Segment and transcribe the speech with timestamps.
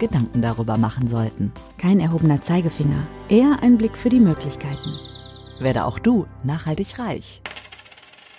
[0.00, 1.52] Gedanken darüber machen sollten.
[1.78, 4.96] Kein erhobener Zeigefinger, eher ein Blick für die Möglichkeiten.
[5.60, 7.42] Werde auch du nachhaltig reich.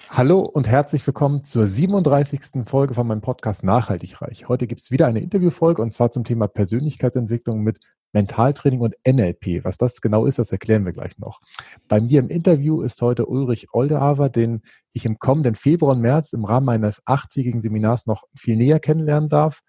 [0.09, 2.65] Hallo und herzlich willkommen zur 37.
[2.65, 4.49] Folge von meinem Podcast Nachhaltig Reich.
[4.49, 7.79] Heute gibt es wieder eine Interviewfolge und zwar zum Thema Persönlichkeitsentwicklung mit
[8.11, 9.63] Mentaltraining und NLP.
[9.63, 11.39] Was das genau ist, das erklären wir gleich noch.
[11.87, 16.33] Bei mir im Interview ist heute Ulrich Oldehaver, den ich im kommenden Februar und März
[16.33, 19.61] im Rahmen meines achtjährigen Seminars noch viel näher kennenlernen darf.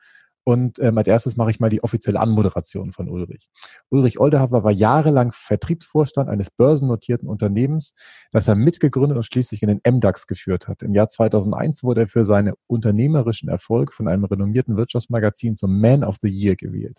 [0.44, 3.48] Und ähm, als erstes mache ich mal die offizielle Anmoderation von Ulrich.
[3.90, 7.94] Ulrich Oldehaver war jahrelang Vertriebsvorstand eines börsennotierten Unternehmens,
[8.32, 10.82] das er mitgegründet und schließlich in den MDAX geführt hat.
[10.82, 16.02] Im Jahr 2001 wurde er für seine unternehmerischen Erfolg von einem renommierten Wirtschaftsmagazin zum Man
[16.02, 16.98] of the Year gewählt.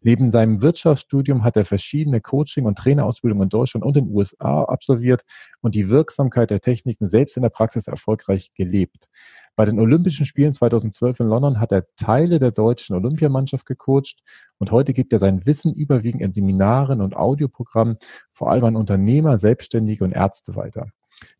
[0.00, 5.22] Neben seinem Wirtschaftsstudium hat er verschiedene Coaching- und Trainerausbildungen in Deutschland und den USA absolviert
[5.60, 9.08] und die Wirksamkeit der Techniken selbst in der Praxis erfolgreich gelebt.
[9.56, 14.22] Bei den Olympischen Spielen 2012 in London hat er Teile der deutschen Olympiamannschaft gecoacht
[14.58, 17.96] und heute gibt er sein Wissen überwiegend in Seminaren und Audioprogrammen
[18.32, 20.86] vor allem an Unternehmer, Selbstständige und Ärzte weiter.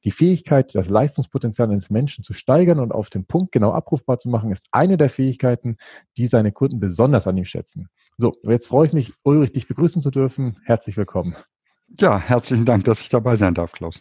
[0.05, 4.29] Die Fähigkeit, das Leistungspotenzial eines Menschen zu steigern und auf den Punkt genau abrufbar zu
[4.29, 5.77] machen, ist eine der Fähigkeiten,
[6.17, 7.89] die seine Kunden besonders an ihm schätzen.
[8.17, 10.59] So, jetzt freue ich mich, Ulrich, dich begrüßen zu dürfen.
[10.65, 11.35] Herzlich willkommen.
[11.99, 14.01] Ja, herzlichen Dank, dass ich dabei sein darf, Klaus.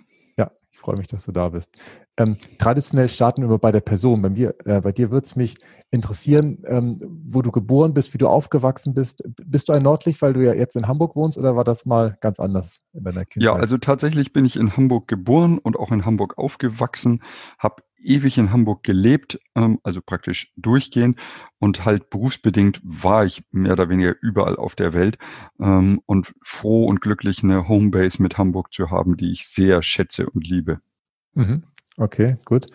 [0.78, 1.76] Ich freue mich, dass du da bist.
[2.18, 4.22] Ähm, traditionell starten wir bei der Person.
[4.22, 5.56] Bei, mir, äh, bei dir würde es mich
[5.90, 9.24] interessieren, ähm, wo du geboren bist, wie du aufgewachsen bist.
[9.44, 12.16] Bist du ein Nordlicht, weil du ja jetzt in Hamburg wohnst oder war das mal
[12.22, 13.56] ganz anders in deiner Kindheit?
[13.56, 17.24] Ja, also tatsächlich bin ich in Hamburg geboren und auch in Hamburg aufgewachsen,
[17.58, 21.20] habe ewig in Hamburg gelebt, ähm, also praktisch durchgehend
[21.60, 25.18] und halt berufsbedingt war ich mehr oder weniger überall auf der Welt
[25.60, 30.30] ähm, und froh und glücklich eine Homebase mit Hamburg zu haben, die ich sehr schätze
[30.30, 30.80] und liebe.
[31.34, 31.64] Mhm.
[31.98, 32.68] Okay, gut.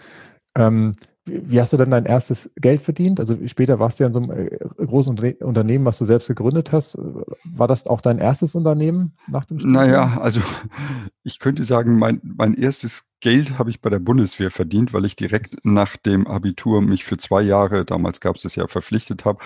[0.55, 0.95] Ähm,
[1.25, 3.21] wie hast du dann dein erstes Geld verdient?
[3.21, 6.73] Also später warst du ja in so einem äh, großen Unternehmen, was du selbst gegründet
[6.73, 6.99] hast.
[7.45, 9.75] War das auch dein erstes Unternehmen nach dem Studium?
[9.75, 10.41] Naja, also
[11.23, 15.15] ich könnte sagen, mein, mein erstes Geld habe ich bei der Bundeswehr verdient, weil ich
[15.15, 19.39] direkt nach dem Abitur mich für zwei Jahre, damals gab es das ja, verpflichtet habe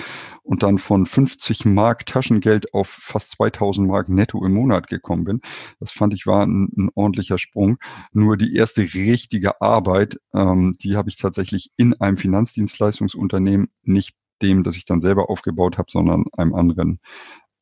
[0.42, 5.40] und dann von 50 Mark Taschengeld auf fast 2000 Mark netto im Monat gekommen bin.
[5.78, 7.76] Das fand ich war ein, ein ordentlicher Sprung.
[8.12, 14.64] Nur die erste richtige Arbeit, ähm, die habe ich tatsächlich in einem Finanzdienstleistungsunternehmen, nicht dem,
[14.64, 16.98] das ich dann selber aufgebaut habe, sondern einem anderen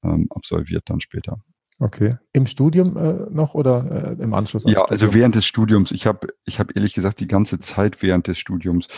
[0.04, 1.40] ähm, absolviert dann später.
[1.84, 2.16] Okay.
[2.32, 4.64] Im Studium äh, noch oder äh, im Anschluss?
[4.66, 5.90] Ja, also während des Studiums.
[5.90, 8.88] Ich habe ich hab ehrlich gesagt die ganze Zeit während des Studiums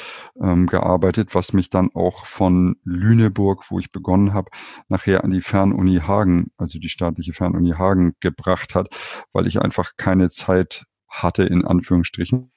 [0.41, 4.51] ähm, gearbeitet, was mich dann auch von Lüneburg, wo ich begonnen habe,
[4.87, 8.87] nachher an die Fernuni Hagen, also die staatliche Fernuni Hagen gebracht hat,
[9.33, 12.53] weil ich einfach keine Zeit hatte, in Anführungsstrichen,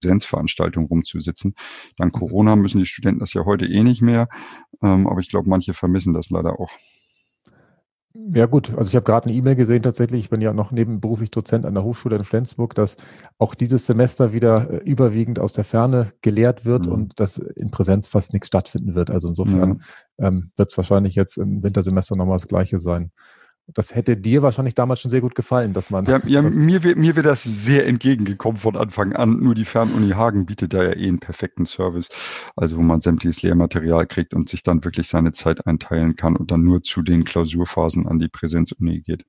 [0.00, 1.56] Präsenzveranstaltungen rumzusitzen.
[1.96, 2.20] Dank mhm.
[2.20, 4.28] Corona müssen die Studenten das ja heute eh nicht mehr,
[4.84, 6.70] ähm, aber ich glaube, manche vermissen das leider auch.
[8.30, 11.30] Ja gut, also ich habe gerade eine E-Mail gesehen tatsächlich, ich bin ja noch nebenberuflich
[11.30, 12.96] Dozent an der Hochschule in Flensburg, dass
[13.38, 16.92] auch dieses Semester wieder äh, überwiegend aus der Ferne gelehrt wird mhm.
[16.92, 19.10] und dass in Präsenz fast nichts stattfinden wird.
[19.10, 19.80] Also insofern mhm.
[20.18, 23.12] ähm, wird es wahrscheinlich jetzt im Wintersemester nochmal das gleiche sein.
[23.74, 26.06] Das hätte dir wahrscheinlich damals schon sehr gut gefallen, dass man.
[26.06, 29.40] Ja, ja mir, mir wäre das sehr entgegengekommen von Anfang an.
[29.40, 32.08] Nur die Fernuni Hagen bietet da ja eh einen perfekten Service,
[32.56, 36.50] also wo man sämtliches Lehrmaterial kriegt und sich dann wirklich seine Zeit einteilen kann und
[36.50, 39.24] dann nur zu den Klausurphasen an die Präsenzuni geht.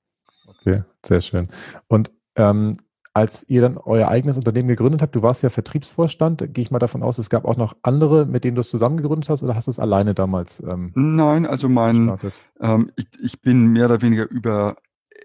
[0.47, 1.49] Okay, sehr schön.
[1.87, 2.77] Und ähm,
[3.13, 6.79] als ihr dann euer eigenes Unternehmen gegründet habt, du warst ja Vertriebsvorstand, gehe ich mal
[6.79, 9.55] davon aus, es gab auch noch andere, mit denen du es zusammen gegründet hast oder
[9.55, 10.61] hast du es alleine damals?
[10.61, 12.17] Ähm, Nein, also mein,
[12.61, 14.75] ähm, ich, ich bin mehr oder weniger über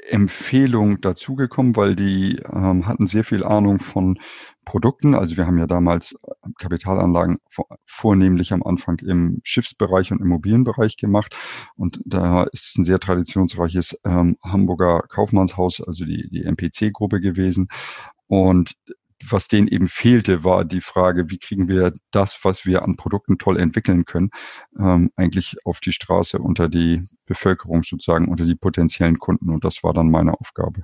[0.08, 4.18] Empfehlung dazugekommen, weil die ähm, hatten sehr viel Ahnung von
[4.64, 5.14] Produkten.
[5.14, 7.38] Also wir haben ja damals äh, Kapitalanlagen
[7.84, 11.36] vornehmlich am Anfang im Schiffsbereich und Immobilienbereich gemacht.
[11.76, 17.68] Und da ist es ein sehr traditionsreiches ähm, Hamburger Kaufmannshaus, also die, die MPC-Gruppe gewesen.
[18.26, 18.74] Und
[19.30, 23.38] was denen eben fehlte, war die Frage, wie kriegen wir das, was wir an Produkten
[23.38, 24.30] toll entwickeln können,
[24.78, 29.50] ähm, eigentlich auf die Straße unter die Bevölkerung sozusagen, unter die potenziellen Kunden.
[29.50, 30.82] Und das war dann meine Aufgabe.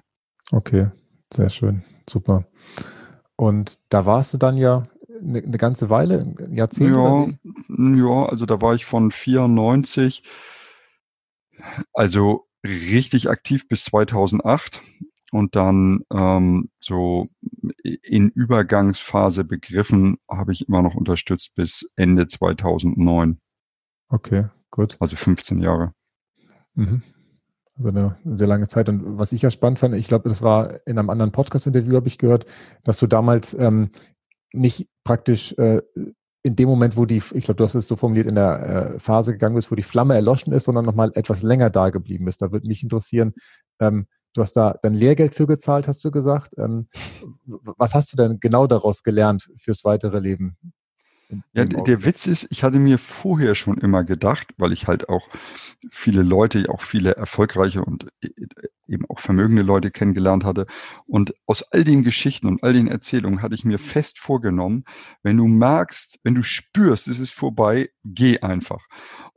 [0.52, 0.90] Okay,
[1.32, 2.46] sehr schön, super.
[3.40, 4.86] Und da warst du dann ja
[5.18, 6.92] eine, eine ganze Weile, Jahrzehnte?
[6.92, 7.26] Ja,
[7.68, 10.24] ja, also da war ich von 94
[11.94, 14.82] also richtig aktiv bis 2008
[15.32, 17.30] und dann ähm, so
[17.82, 23.40] in Übergangsphase begriffen habe ich immer noch unterstützt bis Ende 2009.
[24.10, 24.98] Okay, gut.
[25.00, 25.94] Also 15 Jahre.
[26.74, 27.00] Mhm.
[27.82, 28.90] Also eine sehr lange Zeit.
[28.90, 32.08] Und was ich ja spannend fand, ich glaube, das war in einem anderen Podcast-Interview, habe
[32.08, 32.44] ich gehört,
[32.84, 33.90] dass du damals ähm,
[34.52, 35.80] nicht praktisch äh,
[36.42, 38.98] in dem Moment, wo die, ich glaube, du hast es so formuliert, in der äh,
[38.98, 42.42] Phase gegangen bist, wo die Flamme erloschen ist, sondern nochmal etwas länger da geblieben ist.
[42.42, 43.32] Da würde mich interessieren,
[43.80, 46.54] ähm, du hast da dein Lehrgeld für gezahlt, hast du gesagt.
[46.58, 46.86] Ähm,
[47.46, 50.56] was hast du denn genau daraus gelernt fürs weitere Leben?
[51.52, 55.28] Ja, der Witz ist, ich hatte mir vorher schon immer gedacht, weil ich halt auch
[55.90, 58.46] viele Leute, auch viele erfolgreiche und e, e,
[58.88, 60.66] eben auch vermögende Leute kennengelernt hatte.
[61.06, 64.84] Und aus all den Geschichten und all den Erzählungen hatte ich mir fest vorgenommen,
[65.22, 68.86] wenn du merkst, wenn du spürst, es ist vorbei, geh einfach.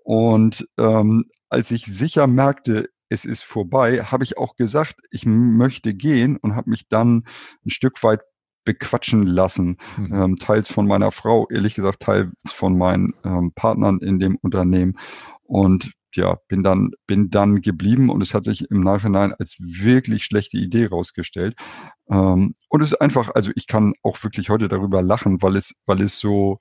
[0.04, 5.94] Und ähm, als ich sicher merkte, es ist vorbei, habe ich auch gesagt, ich möchte
[5.94, 7.26] gehen und habe mich dann
[7.64, 8.22] ein Stück weit
[8.64, 9.78] bequatschen lassen.
[9.98, 10.14] Mhm.
[10.14, 14.98] Ähm, teils von meiner Frau, ehrlich gesagt, teils von meinen ähm, Partnern in dem Unternehmen.
[15.44, 20.24] Und ja, bin dann, bin dann geblieben und es hat sich im Nachhinein als wirklich
[20.24, 21.56] schlechte Idee rausgestellt.
[22.10, 25.76] Ähm, und es ist einfach, also ich kann auch wirklich heute darüber lachen, weil es,
[25.86, 26.60] weil es so,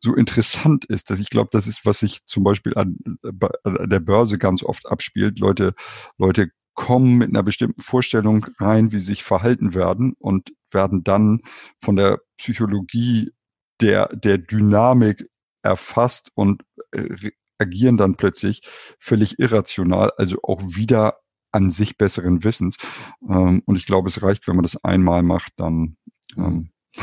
[0.00, 4.00] so interessant ist, dass ich glaube, das ist, was sich zum Beispiel an, an der
[4.00, 5.38] Börse ganz oft abspielt.
[5.38, 5.74] Leute,
[6.18, 11.42] Leute kommen mit einer bestimmten Vorstellung rein, wie sie sich verhalten werden und werden dann
[11.82, 13.32] von der Psychologie
[13.80, 15.28] der, der Dynamik
[15.62, 18.62] erfasst und äh, agieren dann plötzlich
[18.98, 21.18] völlig irrational, also auch wieder
[21.52, 22.76] an sich besseren Wissens.
[23.28, 25.96] Ähm, und ich glaube, es reicht, wenn man das einmal macht, dann
[26.36, 26.70] ähm,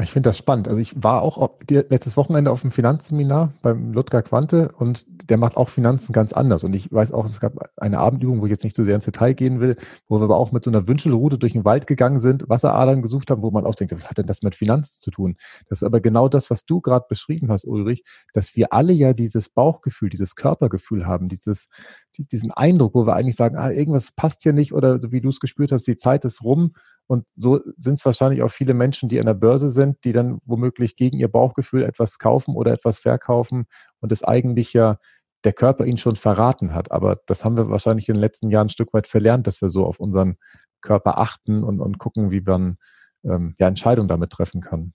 [0.00, 0.68] Ich finde das spannend.
[0.68, 5.56] Also ich war auch letztes Wochenende auf dem Finanzseminar beim Ludger Quante und der macht
[5.56, 6.62] auch Finanzen ganz anders.
[6.62, 9.06] Und ich weiß auch, es gab eine Abendübung, wo ich jetzt nicht so sehr ins
[9.06, 9.76] Detail gehen will,
[10.08, 13.30] wo wir aber auch mit so einer Wünschelrute durch den Wald gegangen sind, Wasseradern gesucht
[13.30, 15.36] haben, wo man auch denkt, was hat denn das mit Finanzen zu tun?
[15.68, 19.12] Das ist aber genau das, was du gerade beschrieben hast, Ulrich, dass wir alle ja
[19.14, 21.68] dieses Bauchgefühl, dieses Körpergefühl haben, dieses,
[22.18, 25.40] diesen Eindruck, wo wir eigentlich sagen, ah, irgendwas passt hier nicht oder wie du es
[25.40, 26.72] gespürt hast, die Zeit ist rum
[27.06, 30.38] und so sind es wahrscheinlich auch viele Menschen, die an der Börse sind, die dann
[30.44, 33.66] womöglich gegen ihr Bauchgefühl etwas kaufen oder etwas verkaufen
[34.00, 34.96] und es eigentlich ja
[35.44, 36.90] der Körper ihnen schon verraten hat.
[36.90, 39.68] Aber das haben wir wahrscheinlich in den letzten Jahren ein Stück weit verlernt, dass wir
[39.68, 40.36] so auf unseren
[40.80, 42.76] Körper achten und, und gucken, wie man
[43.24, 44.92] ähm, ja, Entscheidungen damit treffen kann.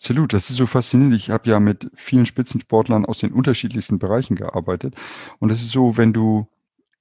[0.00, 1.16] Absolut, das ist so faszinierend.
[1.16, 4.94] Ich habe ja mit vielen Spitzensportlern aus den unterschiedlichsten Bereichen gearbeitet.
[5.40, 6.46] Und es ist so, wenn du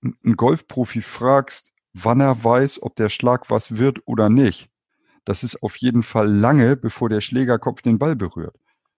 [0.01, 4.69] einen Golfprofi fragst, wann er weiß, ob der Schlag was wird oder nicht.
[5.25, 8.55] Das ist auf jeden Fall lange, bevor der Schlägerkopf den Ball berührt.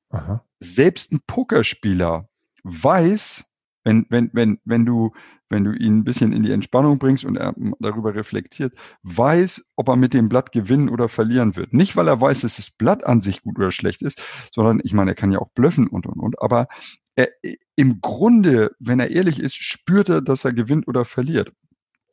[0.09, 0.45] Aha.
[0.59, 2.29] Selbst ein Pokerspieler
[2.63, 3.45] weiß,
[3.89, 5.13] wenn, wenn, wenn, wenn du,
[5.49, 9.89] wenn du ihn ein bisschen in die Entspannung bringst und er darüber reflektiert, weiß, ob
[9.89, 11.73] er mit dem Blatt gewinnen oder verlieren wird.
[11.73, 14.21] Nicht, weil er weiß, dass das Blatt an sich gut oder schlecht ist,
[14.53, 16.39] sondern ich meine, er kann ja auch blöffen und, und, und.
[16.39, 16.67] Aber
[17.15, 17.29] er,
[17.75, 21.51] im Grunde, wenn er ehrlich ist, spürt er, dass er gewinnt oder verliert.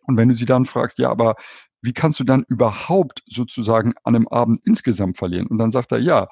[0.04, 1.34] Und wenn du sie dann fragst, ja, aber
[1.82, 5.46] wie kannst du dann überhaupt sozusagen an einem Abend insgesamt verlieren?
[5.48, 6.28] Und dann sagt er, ja,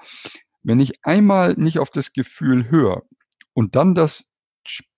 [0.63, 3.03] wenn ich einmal nicht auf das Gefühl höre
[3.53, 4.34] und dann das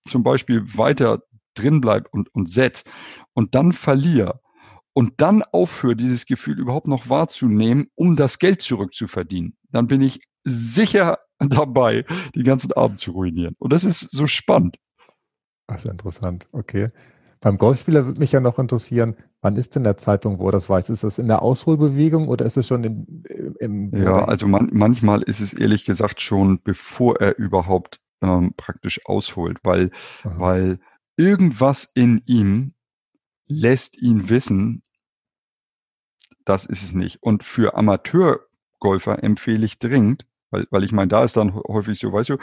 [0.09, 1.23] zum Beispiel weiter
[1.55, 2.87] drin bleibt und, und setzt
[3.33, 4.39] und dann verliere
[4.97, 10.21] und dann aufhöre, dieses Gefühl überhaupt noch wahrzunehmen, um das Geld zurückzuverdienen, dann bin ich
[10.43, 12.03] sicher dabei,
[12.35, 13.55] den ganzen Abend zu ruinieren.
[13.59, 14.77] Und das ist so spannend.
[15.67, 16.47] Das ist interessant.
[16.51, 16.87] Okay.
[17.41, 20.67] Beim Golfspieler würde mich ja noch interessieren, wann ist denn der Zeitpunkt, wo er das
[20.67, 20.89] weiß?
[20.89, 23.23] Ist das in der Ausholbewegung oder ist es schon in,
[23.59, 23.95] im...
[23.95, 29.59] Ja, also man, manchmal ist es ehrlich gesagt schon, bevor er überhaupt ähm, praktisch ausholt,
[29.63, 29.91] weil,
[30.23, 30.79] weil
[31.15, 32.73] irgendwas in ihm
[33.47, 34.83] lässt ihn wissen,
[36.45, 37.21] das ist es nicht.
[37.21, 42.11] Und für Amateurgolfer empfehle ich dringend, weil, weil ich meine, da ist dann häufig so,
[42.13, 42.37] weißt du,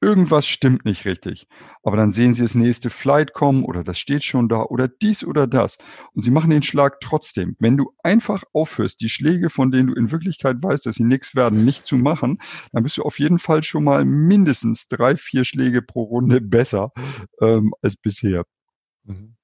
[0.00, 1.48] irgendwas stimmt nicht richtig.
[1.82, 5.24] Aber dann sehen sie das nächste Flight kommen oder das steht schon da oder dies
[5.24, 5.78] oder das.
[6.14, 7.56] Und sie machen den Schlag trotzdem.
[7.58, 11.34] Wenn du einfach aufhörst, die Schläge, von denen du in Wirklichkeit weißt, dass sie nichts
[11.34, 12.38] werden, nicht zu machen,
[12.72, 16.92] dann bist du auf jeden Fall schon mal mindestens drei, vier Schläge pro Runde besser
[17.40, 18.44] ähm, als bisher.
[19.04, 19.37] Mhm.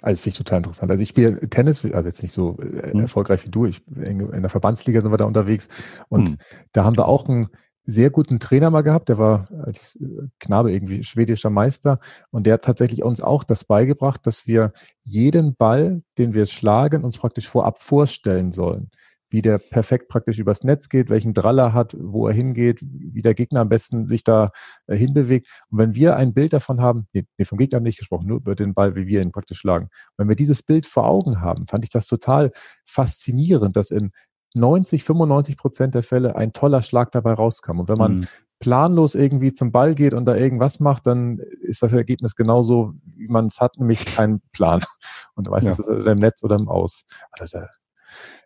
[0.00, 0.90] Also finde ich total interessant.
[0.90, 3.00] Also ich spiele Tennis, aber jetzt nicht so äh, mhm.
[3.00, 3.66] erfolgreich wie du.
[3.66, 5.68] Ich, in, in, der Verbandsliga sind wir da unterwegs.
[6.08, 6.36] Und mhm.
[6.72, 7.48] da haben wir auch einen
[7.84, 9.08] sehr guten Trainer mal gehabt.
[9.08, 9.98] Der war als
[10.40, 12.00] Knabe irgendwie schwedischer Meister.
[12.30, 14.72] Und der hat tatsächlich uns auch das beigebracht, dass wir
[15.04, 18.90] jeden Ball, den wir schlagen, uns praktisch vorab vorstellen sollen.
[19.28, 23.22] Wie der perfekt praktisch übers Netz geht, welchen Drall er hat, wo er hingeht, wie
[23.22, 24.50] der Gegner am besten sich da
[24.86, 25.48] äh, hinbewegt.
[25.70, 28.54] Und wenn wir ein Bild davon haben, nee, nee, vom Gegner nicht gesprochen, nur über
[28.54, 29.88] den Ball, wie wir ihn praktisch schlagen.
[30.16, 32.52] Wenn wir dieses Bild vor Augen haben, fand ich das total
[32.84, 34.12] faszinierend, dass in
[34.54, 37.80] 90, 95 Prozent der Fälle ein toller Schlag dabei rauskam.
[37.80, 38.26] Und wenn man mhm.
[38.58, 43.28] planlos irgendwie zum Ball geht und da irgendwas macht, dann ist das Ergebnis genauso, wie
[43.28, 44.82] man es hat, nämlich keinen Plan.
[45.34, 45.84] Und meistens ja.
[45.92, 47.04] ist es im Netz oder im Aus.
[47.36, 47.68] Das ist,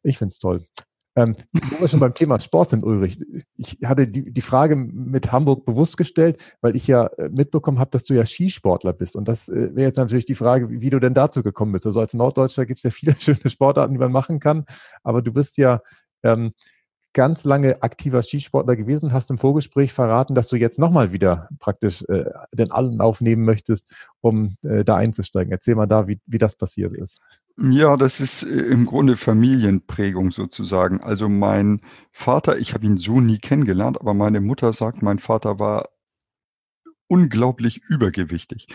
[0.02, 0.62] ich finde es toll.
[1.16, 3.18] Ähm, wo wir schon beim Thema Sport sind, Ulrich.
[3.56, 7.90] Ich hatte die, die Frage mit Hamburg bewusst gestellt, weil ich ja äh, mitbekommen habe,
[7.90, 9.16] dass du ja Skisportler bist.
[9.16, 11.84] Und das äh, wäre jetzt natürlich die Frage, wie, wie, du denn dazu gekommen bist.
[11.84, 14.64] Also als Norddeutscher gibt es ja viele schöne Sportarten, die man machen kann.
[15.02, 15.80] Aber du bist ja
[16.22, 16.52] ähm,
[17.12, 22.04] ganz lange aktiver Skisportler gewesen, hast im Vorgespräch verraten, dass du jetzt nochmal wieder praktisch
[22.08, 23.90] äh, den Allen aufnehmen möchtest,
[24.20, 25.50] um äh, da einzusteigen.
[25.50, 27.18] Erzähl mal da, wie, wie das passiert ist.
[27.62, 31.00] Ja, das ist äh, im Grunde Familienprägung sozusagen.
[31.02, 35.58] Also mein Vater, ich habe ihn so nie kennengelernt, aber meine Mutter sagt, mein Vater
[35.58, 35.90] war
[37.06, 38.68] unglaublich übergewichtig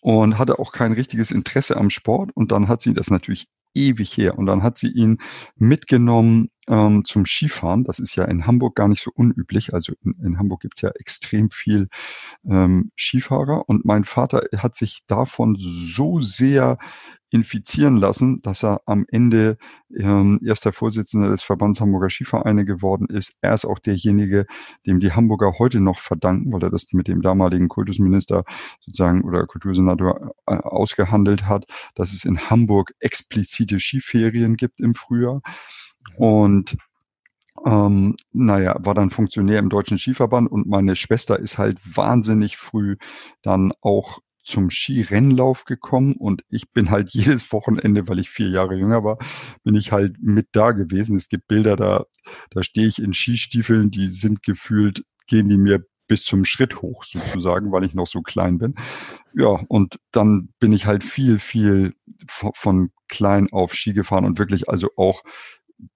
[0.00, 2.30] und hatte auch kein richtiges Interesse am Sport.
[2.34, 4.38] Und dann hat sie das natürlich ewig her.
[4.38, 5.18] Und dann hat sie ihn
[5.56, 7.84] mitgenommen ähm, zum Skifahren.
[7.84, 9.74] Das ist ja in Hamburg gar nicht so unüblich.
[9.74, 11.88] Also in, in Hamburg gibt's ja extrem viel
[12.48, 13.68] ähm, Skifahrer.
[13.68, 16.78] Und mein Vater hat sich davon so sehr
[17.34, 19.58] infizieren lassen, dass er am Ende
[19.92, 23.36] ähm, erster Vorsitzender des Verbands Hamburger Skivereine geworden ist.
[23.40, 24.46] Er ist auch derjenige,
[24.86, 28.44] dem die Hamburger heute noch verdanken, weil er das mit dem damaligen Kultusminister
[28.78, 31.64] sozusagen oder Kultursenator äh, ausgehandelt hat,
[31.96, 35.42] dass es in Hamburg explizite Skiferien gibt im Frühjahr.
[36.16, 36.76] Und
[37.64, 42.96] ähm, naja, war dann Funktionär im Deutschen Skiverband und meine Schwester ist halt wahnsinnig früh
[43.42, 48.76] dann auch zum Skirennlauf gekommen und ich bin halt jedes Wochenende, weil ich vier Jahre
[48.76, 49.18] jünger war,
[49.62, 51.16] bin ich halt mit da gewesen.
[51.16, 52.04] Es gibt Bilder, da,
[52.50, 57.02] da stehe ich in Skistiefeln, die sind gefühlt, gehen die mir bis zum Schritt hoch
[57.02, 58.74] sozusagen, weil ich noch so klein bin.
[59.34, 61.94] Ja, und dann bin ich halt viel, viel
[62.26, 65.22] von klein auf Ski gefahren und wirklich also auch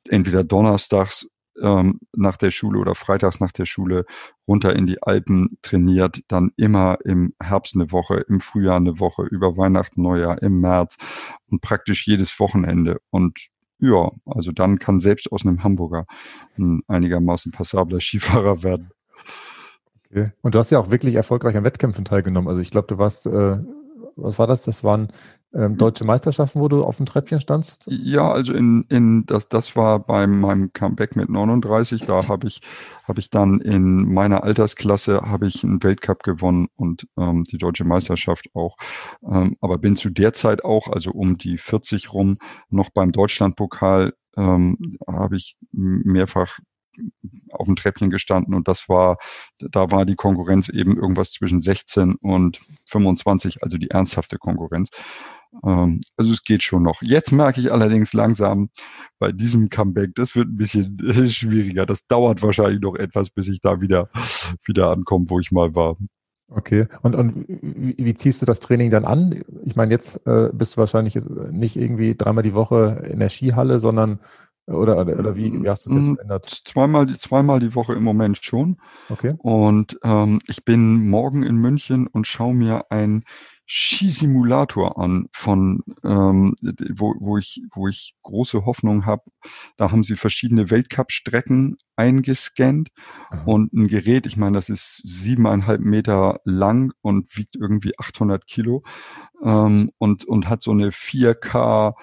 [0.09, 1.29] entweder donnerstags
[1.61, 4.05] ähm, nach der Schule oder freitags nach der Schule
[4.47, 9.23] runter in die Alpen trainiert, dann immer im Herbst eine Woche, im Frühjahr eine Woche,
[9.25, 10.97] über Weihnachten, Neujahr, im März
[11.51, 13.01] und praktisch jedes Wochenende.
[13.11, 13.49] Und
[13.81, 16.07] ja, also dann kann selbst aus einem Hamburger
[16.59, 18.91] ein einigermaßen passabler Skifahrer werden.
[20.11, 20.33] Okay.
[20.41, 22.49] Und du hast ja auch wirklich erfolgreich an Wettkämpfen teilgenommen.
[22.49, 23.59] Also ich glaube, du warst, äh,
[24.19, 24.63] was war das?
[24.63, 25.09] Das waren
[25.55, 27.87] ähm, deutsche Meisterschaften, wo du auf dem Treppchen standst?
[27.89, 32.03] Ja, also in, in das, das war bei meinem Comeback mit 39.
[32.03, 32.61] Da habe ich,
[33.05, 37.85] habe ich dann in meiner Altersklasse habe ich einen Weltcup gewonnen und ähm, die deutsche
[37.85, 38.77] Meisterschaft auch.
[39.23, 44.13] Ähm, aber bin zu der Zeit auch, also um die 40 rum, noch beim Deutschlandpokal
[44.37, 46.59] ähm, habe ich mehrfach
[47.51, 49.19] auf dem Treppchen gestanden und das war,
[49.59, 54.91] da war die Konkurrenz eben irgendwas zwischen 16 und 25, also die ernsthafte Konkurrenz.
[55.65, 57.03] Ähm, also es geht schon noch.
[57.03, 58.71] Jetzt merke ich allerdings langsam
[59.19, 61.87] bei diesem Comeback, das wird ein bisschen schwieriger.
[61.87, 64.09] Das dauert wahrscheinlich noch etwas, bis ich da wieder,
[64.67, 65.97] wieder ankomme, wo ich mal war.
[66.51, 66.87] Okay.
[67.03, 69.43] Und, und wie, wie ziehst du das Training dann an?
[69.65, 71.17] Ich meine, jetzt äh, bist du wahrscheinlich
[71.51, 74.21] nicht irgendwie dreimal die Woche in der Skihalle, sondern
[74.69, 76.63] oder, oder wie, wie hast du es jetzt mm, verändert?
[76.65, 78.79] Zweimal, zweimal die Woche im Moment schon.
[79.09, 79.35] Okay.
[79.39, 83.25] Und ähm, ich bin morgen in München und schaue mir ein
[83.71, 86.55] Skisimulator an, von ähm,
[86.91, 89.25] wo, wo ich wo ich große Hoffnung habe.
[89.77, 92.89] Da haben sie verschiedene Weltcup-Strecken eingescannt
[93.31, 93.43] Aha.
[93.45, 94.25] und ein Gerät.
[94.27, 98.85] Ich meine, das ist siebeneinhalb Meter lang und wiegt irgendwie 800 Kilo
[99.43, 101.95] ähm, und und hat so eine 4K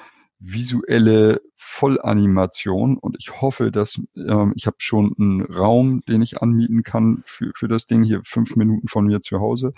[0.53, 6.83] visuelle Vollanimation und ich hoffe, dass ähm, ich habe schon einen Raum, den ich anmieten
[6.83, 9.73] kann für, für das Ding hier fünf Minuten von mir zu Hause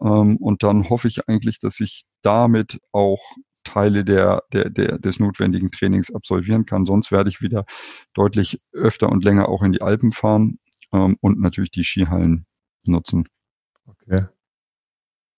[0.00, 3.20] ähm, und dann hoffe ich eigentlich, dass ich damit auch
[3.64, 6.84] Teile der, der, der, des notwendigen Trainings absolvieren kann.
[6.84, 7.64] Sonst werde ich wieder
[8.12, 10.58] deutlich öfter und länger auch in die Alpen fahren
[10.92, 12.46] ähm, und natürlich die Skihallen
[12.84, 13.26] nutzen.
[13.86, 14.26] Okay.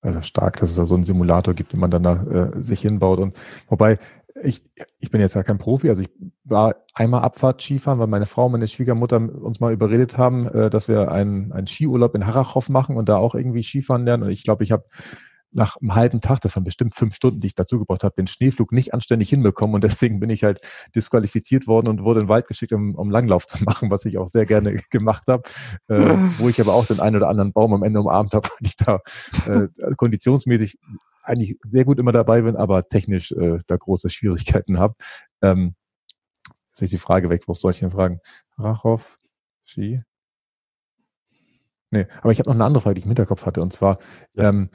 [0.02, 2.80] Also stark, dass es da so einen Simulator gibt, den man dann da äh, sich
[2.80, 3.18] hinbaut.
[3.18, 3.36] Und
[3.68, 3.98] wobei,
[4.42, 4.64] ich,
[4.98, 6.10] ich bin jetzt ja kein Profi, also ich
[6.44, 10.70] war einmal Abfahrt Skifahren, weil meine Frau und meine Schwiegermutter uns mal überredet haben, äh,
[10.70, 14.24] dass wir einen, einen Skiurlaub in Harachow machen und da auch irgendwie Skifahren lernen.
[14.24, 14.84] Und ich glaube, ich habe
[15.52, 18.26] nach einem halben Tag, das waren bestimmt fünf Stunden, die ich dazu gebraucht habe, den
[18.26, 20.60] Schneeflug nicht anständig hinbekommen und deswegen bin ich halt
[20.94, 24.18] disqualifiziert worden und wurde in den Wald geschickt, um, um Langlauf zu machen, was ich
[24.18, 25.44] auch sehr gerne gemacht habe,
[25.88, 28.66] äh, wo ich aber auch den einen oder anderen Baum am Ende umarmt habe, weil
[28.66, 29.00] ich da
[29.46, 30.78] äh, konditionsmäßig
[31.26, 34.94] eigentlich sehr gut immer dabei bin, aber technisch äh, da große Schwierigkeiten habe.
[35.42, 35.74] Ähm,
[36.76, 38.20] Jetzt ist die Frage weg, wo soll ich denn fragen?
[38.58, 39.16] Rachow,
[39.64, 40.02] Ski?
[41.90, 43.62] Nee, aber ich habe noch eine andere Frage, die ich im Hinterkopf hatte.
[43.62, 43.98] Und zwar,
[44.34, 44.50] ja.
[44.50, 44.68] ähm,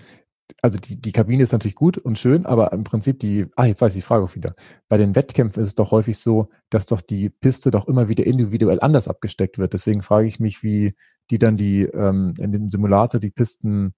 [0.64, 3.82] also die, die Kabine ist natürlich gut und schön, aber im Prinzip die, ah, jetzt
[3.82, 4.56] weiß ich die Frage auch wieder.
[4.90, 8.26] Bei den Wettkämpfen ist es doch häufig so, dass doch die Piste doch immer wieder
[8.26, 9.74] individuell anders abgesteckt wird.
[9.74, 10.96] Deswegen frage ich mich, wie
[11.30, 13.94] die dann die ähm, in dem Simulator die Pisten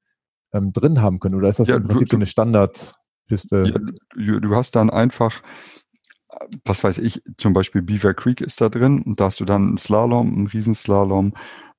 [0.53, 1.35] ähm, drin haben können.
[1.35, 3.73] Oder ist das ja, im Prinzip du, so eine Standardpiste?
[4.15, 5.41] Ja, du hast dann einfach,
[6.65, 9.67] was weiß ich, zum Beispiel Beaver Creek ist da drin und da hast du dann
[9.67, 11.33] einen Slalom, einen Riesenslalom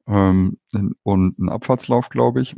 [0.06, 0.58] ähm,
[1.02, 2.56] und einen Abfahrtslauf, glaube ich.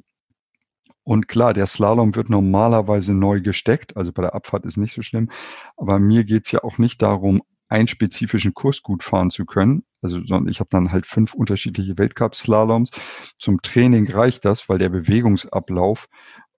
[1.05, 5.03] Und klar, der Slalom wird normalerweise neu gesteckt, also bei der Abfahrt ist nicht so
[5.03, 5.31] schlimm.
[5.77, 9.85] Aber mir geht's ja auch nicht darum, einen spezifischen Kurs gut fahren zu können.
[10.03, 12.91] Also sondern ich habe dann halt fünf unterschiedliche Weltcup-Slaloms.
[13.39, 16.07] Zum Training reicht das, weil der Bewegungsablauf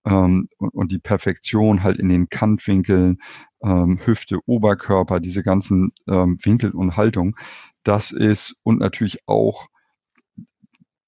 [0.04, 3.18] ähm, und, und, die Perfektion halt in den Kantwinkeln,
[3.62, 7.36] ähm, Hüfte, Oberkörper, diese ganzen ähm, Winkel und Haltung,
[7.84, 9.68] das ist und natürlich auch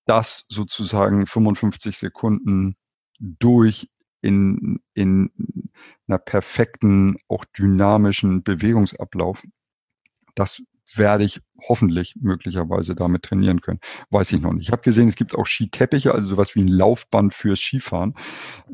[0.07, 2.76] das sozusagen 55 Sekunden
[3.21, 3.88] durch
[4.23, 5.30] in, in
[6.09, 9.42] einer perfekten, auch dynamischen Bewegungsablauf.
[10.34, 10.62] Das
[10.96, 13.80] werde ich hoffentlich möglicherweise damit trainieren können.
[14.10, 14.68] Weiß ich noch nicht.
[14.68, 18.14] Ich habe gesehen, es gibt auch Skiteppiche, also sowas wie ein Laufband fürs Skifahren,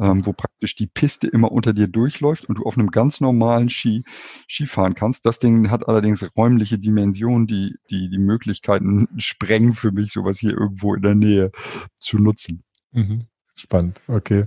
[0.00, 3.68] ähm, wo praktisch die Piste immer unter dir durchläuft und du auf einem ganz normalen
[3.68, 4.04] Ski
[4.48, 5.26] Skifahren kannst.
[5.26, 10.52] Das Ding hat allerdings räumliche Dimensionen, die die, die Möglichkeiten sprengen für mich, sowas hier
[10.52, 11.50] irgendwo in der Nähe
[11.98, 12.62] zu nutzen.
[12.92, 13.26] Mhm.
[13.54, 14.44] Spannend, okay.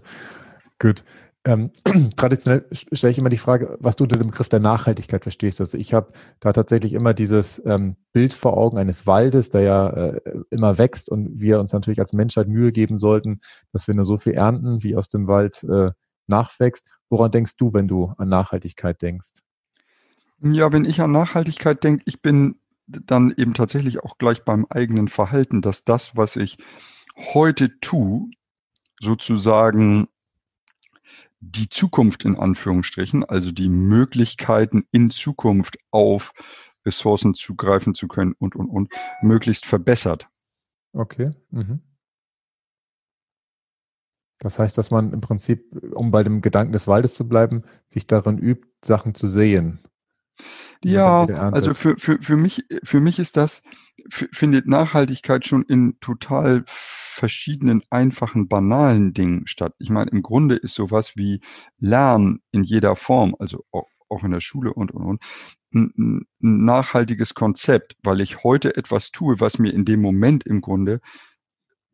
[0.80, 1.04] Gut.
[1.46, 1.72] Ähm,
[2.18, 5.62] traditionell stelle ich immer die Frage, was du unter dem Begriff der Nachhaltigkeit verstehst.
[5.62, 9.90] Also ich habe da tatsächlich immer dieses ähm, Bild vor Augen eines Waldes, der ja
[9.90, 13.40] äh, immer wächst und wir uns natürlich als Menschheit Mühe geben sollten,
[13.72, 15.92] dass wir nur so viel ernten, wie aus dem Wald äh,
[16.28, 16.90] nachwächst.
[17.10, 19.40] Woran denkst du, wenn du an Nachhaltigkeit denkst?
[20.42, 25.08] Ja, wenn ich an Nachhaltigkeit denke, ich bin dann eben tatsächlich auch gleich beim eigenen
[25.08, 26.58] Verhalten, dass das, was ich
[27.16, 28.30] heute tue,
[29.00, 30.08] sozusagen
[31.42, 36.34] die Zukunft in Anführungsstrichen, also die Möglichkeiten in Zukunft auf
[36.86, 40.28] Ressourcen zugreifen zu können und, und, und, möglichst verbessert.
[40.94, 41.32] Okay.
[41.52, 41.82] Mhm.
[44.40, 48.08] Das heißt, dass man im Prinzip, um bei dem Gedanken des Waldes zu bleiben, sich
[48.08, 49.80] darin übt, Sachen zu sehen.
[50.84, 53.64] Ja, also für, für, für, mich, für mich ist das,
[54.10, 59.74] findet Nachhaltigkeit schon in total verschiedenen, einfachen, banalen Dingen statt.
[59.80, 61.42] Ich meine, im Grunde ist sowas wie
[61.80, 65.24] Lernen in jeder Form, also auch, in der Schule und, und, und,
[65.74, 65.94] ein,
[66.42, 71.00] ein nachhaltiges Konzept, weil ich heute etwas tue, was mir in dem Moment im Grunde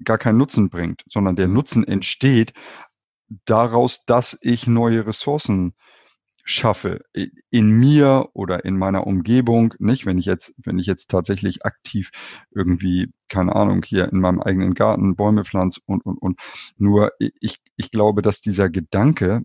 [0.04, 2.54] gar keinen Nutzen bringt, sondern der Nutzen entsteht
[3.46, 5.74] daraus, dass ich neue Ressourcen
[6.46, 7.02] schaffe
[7.50, 12.12] in mir oder in meiner Umgebung, nicht wenn ich jetzt, wenn ich jetzt tatsächlich aktiv
[12.52, 16.40] irgendwie, keine Ahnung, hier in meinem eigenen Garten Bäume pflanze und, und, und.
[16.78, 19.42] Nur ich, ich glaube, dass dieser Gedanke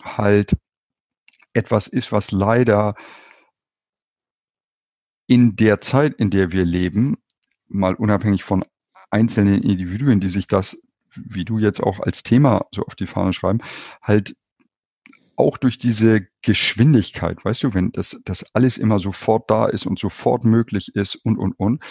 [0.00, 0.56] halt
[1.54, 2.94] etwas ist, was leider
[5.26, 7.16] in der Zeit, in der wir leben,
[7.66, 8.64] mal unabhängig von
[9.10, 10.80] einzelnen Individuen, die sich das,
[11.16, 13.58] wie du jetzt auch als Thema so auf die Fahne schreiben,
[14.02, 14.36] halt
[15.36, 19.98] auch durch diese Geschwindigkeit, weißt du, wenn das, das alles immer sofort da ist und
[19.98, 21.82] sofort möglich ist und, und, und,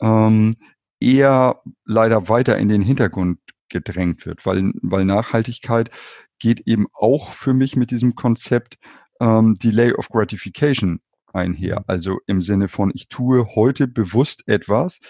[0.00, 0.54] ähm,
[1.00, 5.90] eher leider weiter in den Hintergrund gedrängt wird, weil, weil Nachhaltigkeit
[6.38, 8.78] geht eben auch für mich mit diesem Konzept
[9.20, 11.00] ähm, Delay of Gratification
[11.32, 11.84] einher.
[11.86, 15.00] Also im Sinne von, ich tue heute bewusst etwas,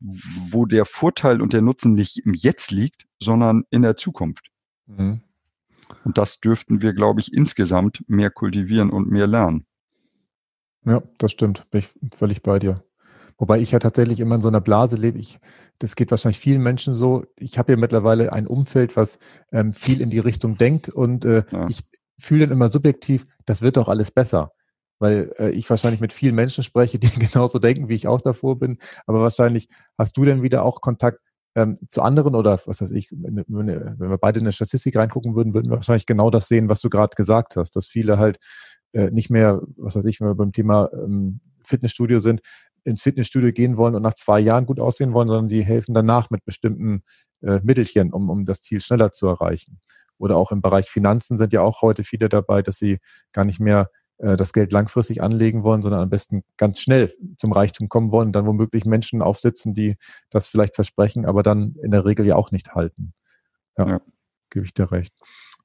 [0.00, 4.48] wo der Vorteil und der Nutzen nicht im Jetzt liegt, sondern in der Zukunft.
[4.86, 5.22] Mhm.
[6.04, 9.66] Und das dürften wir, glaube ich, insgesamt mehr kultivieren und mehr lernen.
[10.84, 11.68] Ja, das stimmt.
[11.70, 12.82] Bin ich völlig bei dir.
[13.38, 15.18] Wobei ich ja tatsächlich immer in so einer Blase lebe.
[15.18, 15.38] Ich,
[15.78, 17.24] das geht wahrscheinlich vielen Menschen so.
[17.36, 19.18] Ich habe ja mittlerweile ein Umfeld, was
[19.50, 21.66] ähm, viel in die Richtung denkt und äh, ja.
[21.68, 21.80] ich
[22.18, 24.52] fühle dann immer subjektiv, das wird doch alles besser.
[24.98, 28.58] Weil äh, ich wahrscheinlich mit vielen Menschen spreche, die genauso denken, wie ich auch davor
[28.58, 28.78] bin.
[29.06, 31.18] Aber wahrscheinlich hast du dann wieder auch Kontakt
[31.54, 35.34] ähm, zu anderen oder was weiß ich, wenn, wenn, wir beide in eine Statistik reingucken
[35.34, 38.38] würden, würden wir wahrscheinlich genau das sehen, was du gerade gesagt hast, dass viele halt
[38.92, 42.40] äh, nicht mehr, was weiß ich, wenn wir beim Thema ähm, Fitnessstudio sind,
[42.84, 46.30] ins Fitnessstudio gehen wollen und nach zwei Jahren gut aussehen wollen, sondern die helfen danach
[46.30, 47.02] mit bestimmten
[47.42, 49.80] äh, Mittelchen, um, um das Ziel schneller zu erreichen.
[50.18, 52.98] Oder auch im Bereich Finanzen sind ja auch heute viele dabei, dass sie
[53.32, 53.88] gar nicht mehr
[54.22, 58.32] äh, das Geld langfristig anlegen wollen, sondern am besten ganz schnell zum Reichtum kommen wollen
[58.32, 59.96] dann womöglich Menschen aufsitzen, die
[60.30, 63.12] das vielleicht versprechen, aber dann in der Regel ja auch nicht halten.
[63.76, 64.00] Ja, ja.
[64.50, 65.12] gebe ich dir recht.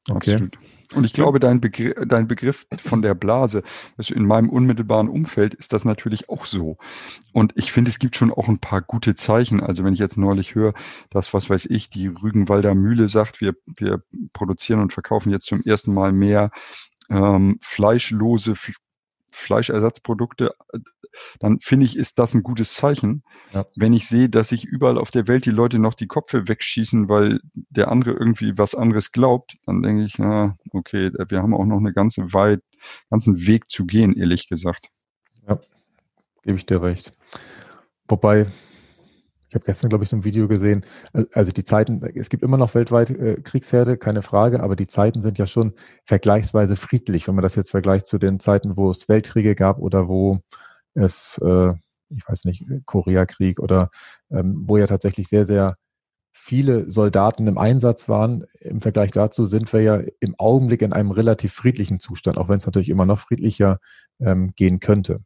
[0.10, 0.34] Okay.
[0.34, 0.58] Absolut.
[0.96, 3.62] Und ich glaube, dein Begriff, dein Begriff von der Blase,
[3.98, 6.78] also in meinem unmittelbaren Umfeld ist das natürlich auch so.
[7.34, 9.62] Und ich finde, es gibt schon auch ein paar gute Zeichen.
[9.62, 10.74] Also wenn ich jetzt neulich höre,
[11.10, 15.62] dass, was weiß ich, die Rügenwalder Mühle sagt, wir, wir produzieren und verkaufen jetzt zum
[15.62, 16.52] ersten Mal mehr
[17.10, 18.56] ähm, fleischlose
[19.32, 20.54] Fleischersatzprodukte,
[21.39, 23.24] dann finde ich, ist das ein gutes Zeichen.
[23.52, 23.65] Ja.
[23.76, 27.10] Wenn ich sehe, dass sich überall auf der Welt die Leute noch die Köpfe wegschießen,
[27.10, 31.65] weil der andere irgendwie was anderes glaubt, dann denke ich, ja, okay, wir haben auch
[31.65, 32.62] noch eine ganze weit,
[33.10, 34.89] ganzen Weg zu gehen, ehrlich gesagt.
[35.48, 35.60] Ja,
[36.43, 37.12] gebe ich dir recht.
[38.08, 38.48] Wobei,
[39.50, 40.86] ich habe gestern, glaube ich, so ein Video gesehen.
[41.14, 44.88] Äh, also die Zeiten, es gibt immer noch weltweit äh, Kriegsherde, keine Frage, aber die
[44.88, 45.74] Zeiten sind ja schon
[46.06, 50.08] vergleichsweise friedlich, wenn man das jetzt vergleicht zu den Zeiten, wo es Weltkriege gab oder
[50.08, 50.40] wo
[50.94, 51.74] es, äh,
[52.10, 53.90] ich weiß nicht, Koreakrieg oder
[54.32, 55.76] ähm, wo ja tatsächlich sehr, sehr
[56.32, 58.46] viele Soldaten im Einsatz waren.
[58.62, 62.60] Im Vergleich dazu sind wir ja im Augenblick in einem relativ friedlichen Zustand, auch wenn
[62.60, 63.80] es natürlich immer noch friedlicher
[64.20, 65.22] ähm, gehen könnte.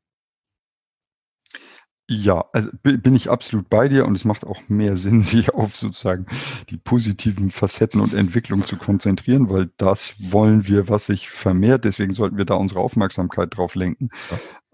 [2.14, 5.78] Ja, also bin ich absolut bei dir und es macht auch mehr Sinn, sich auf
[5.78, 6.26] sozusagen
[6.70, 11.86] die positiven Facetten und Entwicklung zu konzentrieren, weil das wollen wir, was sich vermehrt.
[11.86, 14.10] Deswegen sollten wir da unsere Aufmerksamkeit drauf lenken.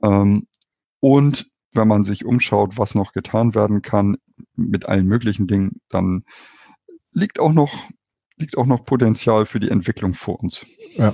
[0.01, 0.21] Ja.
[0.21, 0.47] Ähm,
[0.99, 4.17] und wenn man sich umschaut, was noch getan werden kann
[4.55, 6.23] mit allen möglichen Dingen, dann
[7.11, 7.87] liegt auch noch,
[8.37, 10.65] liegt auch noch Potenzial für die Entwicklung vor uns.
[10.95, 11.13] Ja,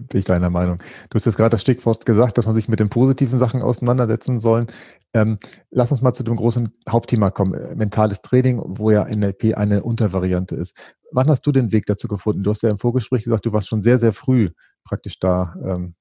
[0.00, 0.78] bin ich deiner Meinung.
[1.10, 4.40] Du hast jetzt gerade das Stichwort gesagt, dass man sich mit den positiven Sachen auseinandersetzen
[4.40, 4.66] sollen.
[5.14, 5.38] Ähm,
[5.70, 9.82] lass uns mal zu dem großen Hauptthema kommen, äh, mentales Training, wo ja NLP eine
[9.82, 10.76] Untervariante ist.
[11.10, 12.42] Wann hast du den Weg dazu gefunden?
[12.42, 14.50] Du hast ja im Vorgespräch gesagt, du warst schon sehr, sehr früh
[14.84, 15.94] praktisch da, ähm,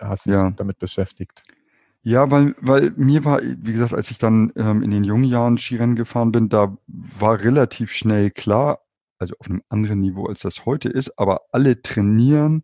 [0.00, 0.50] hast dich ja.
[0.50, 1.44] damit beschäftigt.
[2.02, 5.58] Ja, weil, weil mir war, wie gesagt, als ich dann ähm, in den jungen Jahren
[5.58, 8.80] Skirennen gefahren bin, da war relativ schnell klar,
[9.18, 12.62] also auf einem anderen Niveau als das heute ist, aber alle trainieren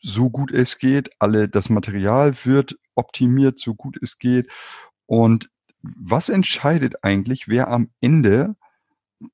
[0.00, 4.48] so gut es geht, alle, das Material wird optimiert, so gut es geht.
[5.06, 5.50] Und
[5.82, 8.56] was entscheidet eigentlich, wer am Ende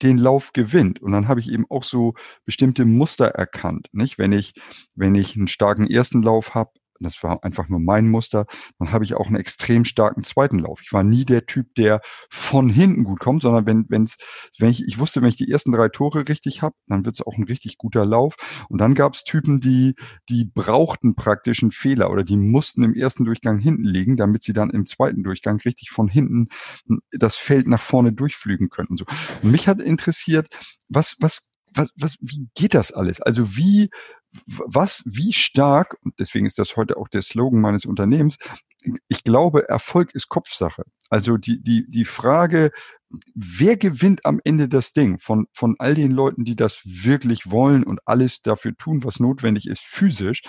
[0.02, 1.00] den Lauf gewinnt.
[1.00, 3.88] Und dann habe ich eben auch so bestimmte Muster erkannt.
[3.92, 4.18] Nicht?
[4.18, 4.54] Wenn ich,
[4.94, 8.46] wenn ich einen starken ersten Lauf habe, das war einfach nur mein Muster,
[8.78, 10.80] dann habe ich auch einen extrem starken zweiten Lauf.
[10.82, 14.16] Ich war nie der Typ, der von hinten gut kommt, sondern wenn, wenn's,
[14.58, 17.26] wenn ich, ich wusste, wenn ich die ersten drei Tore richtig habe, dann wird es
[17.26, 18.36] auch ein richtig guter Lauf.
[18.68, 19.94] Und dann gab es Typen, die,
[20.28, 24.52] die brauchten praktisch einen Fehler oder die mussten im ersten Durchgang hinten liegen, damit sie
[24.52, 26.48] dann im zweiten Durchgang richtig von hinten
[27.10, 28.88] das Feld nach vorne durchflügen können.
[28.88, 29.04] Und so.
[29.42, 30.48] Mich hat interessiert,
[30.88, 33.22] was, was was, was, wie geht das alles?
[33.22, 33.90] Also wie,
[34.46, 38.38] was, wie stark, und deswegen ist das heute auch der Slogan meines Unternehmens,
[39.08, 40.84] ich glaube, Erfolg ist Kopfsache.
[41.10, 42.70] Also die, die, die Frage,
[43.34, 47.84] wer gewinnt am Ende das Ding von, von all den Leuten, die das wirklich wollen
[47.84, 50.42] und alles dafür tun, was notwendig ist, physisch,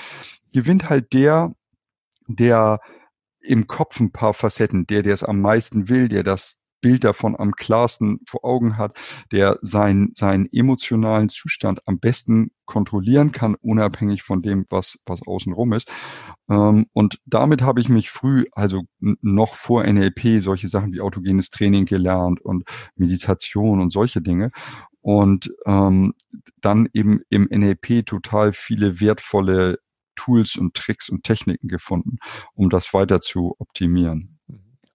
[0.51, 1.53] gewinnt halt der,
[2.27, 2.79] der
[3.41, 7.35] im Kopf ein paar Facetten, der, der es am meisten will, der das Bild davon
[7.37, 8.97] am klarsten vor Augen hat,
[9.31, 15.73] der seinen, seinen emotionalen Zustand am besten kontrollieren kann, unabhängig von dem, was, was außenrum
[15.73, 15.91] ist.
[16.49, 21.49] Ähm, und damit habe ich mich früh, also noch vor NLP, solche Sachen wie autogenes
[21.49, 22.63] Training gelernt und
[22.95, 24.51] Meditation und solche Dinge.
[25.01, 26.13] Und ähm,
[26.61, 29.79] dann eben im NLP total viele wertvolle
[30.15, 32.17] Tools und Tricks und Techniken gefunden,
[32.53, 34.37] um das weiter zu optimieren.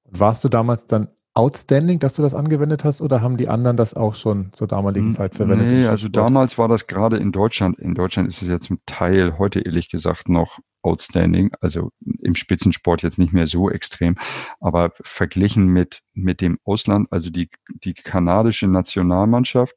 [0.05, 3.95] Warst du damals dann outstanding, dass du das angewendet hast oder haben die anderen das
[3.95, 5.67] auch schon zur damaligen Zeit verwendet?
[5.67, 7.79] Nee, also damals war das gerade in Deutschland.
[7.81, 11.51] In Deutschland ist es ja zum Teil heute ehrlich gesagt noch outstanding.
[11.61, 11.91] Also
[12.23, 14.15] im Spitzensport jetzt nicht mehr so extrem,
[14.61, 17.51] aber verglichen mit, mit dem Ausland, also die,
[17.83, 19.75] die kanadische Nationalmannschaft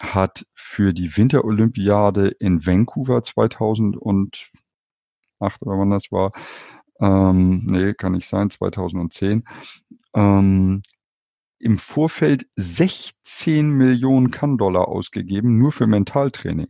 [0.00, 4.50] hat für die Winterolympiade in Vancouver 2008
[5.60, 6.32] oder wann das war,
[7.00, 9.44] ähm, nee, kann nicht sein, 2010,
[10.14, 10.82] ähm,
[11.58, 16.68] im Vorfeld 16 Millionen Kann-Dollar ausgegeben, nur für Mentaltraining.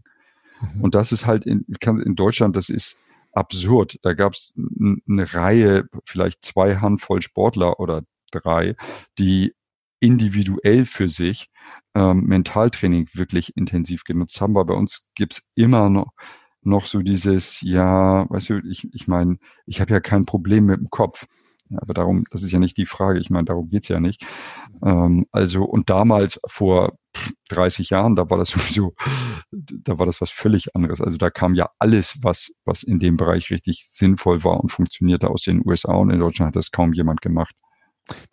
[0.60, 0.80] Mhm.
[0.80, 2.98] Und das ist halt in, in Deutschland, das ist
[3.32, 3.98] absurd.
[4.02, 8.76] Da gab es eine Reihe, vielleicht zwei Handvoll Sportler oder drei,
[9.18, 9.54] die
[10.00, 11.50] individuell für sich
[11.94, 16.12] ähm, Mentaltraining wirklich intensiv genutzt haben, weil bei uns gibt's immer noch
[16.62, 20.80] noch so dieses, ja, weißt du, ich, ich meine, ich habe ja kein Problem mit
[20.80, 21.26] dem Kopf.
[21.76, 23.20] Aber darum, das ist ja nicht die Frage.
[23.20, 24.24] Ich meine, darum geht's ja nicht.
[24.82, 26.96] Ähm, also, und damals vor
[27.50, 28.94] 30 Jahren, da war das sowieso,
[29.50, 31.00] da war das was völlig anderes.
[31.00, 35.28] Also da kam ja alles, was, was in dem Bereich richtig sinnvoll war und funktionierte
[35.28, 37.54] aus den USA und in Deutschland hat das kaum jemand gemacht.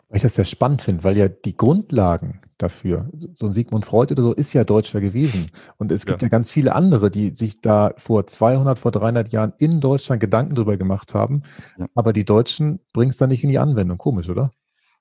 [0.08, 4.12] Weil ich das sehr spannend finde, weil ja die Grundlagen dafür, so ein Sigmund Freud
[4.12, 5.50] oder so, ist ja Deutscher gewesen.
[5.76, 6.26] Und es gibt ja.
[6.26, 10.54] ja ganz viele andere, die sich da vor 200, vor 300 Jahren in Deutschland Gedanken
[10.54, 11.42] drüber gemacht haben.
[11.78, 11.86] Ja.
[11.94, 13.98] Aber die Deutschen bringen es dann nicht in die Anwendung.
[13.98, 14.52] Komisch, oder?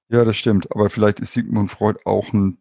[0.09, 0.71] Ja, das stimmt.
[0.71, 2.57] Aber vielleicht ist Sigmund Freud auch ein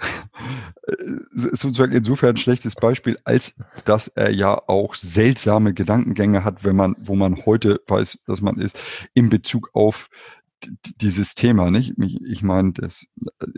[1.34, 6.94] sozusagen insofern ein schlechtes Beispiel, als dass er ja auch seltsame Gedankengänge hat, wenn man,
[7.00, 8.78] wo man heute weiß, dass man ist,
[9.14, 10.08] in Bezug auf
[11.00, 11.94] dieses Thema, nicht?
[11.98, 13.06] Ich, ich meine, das,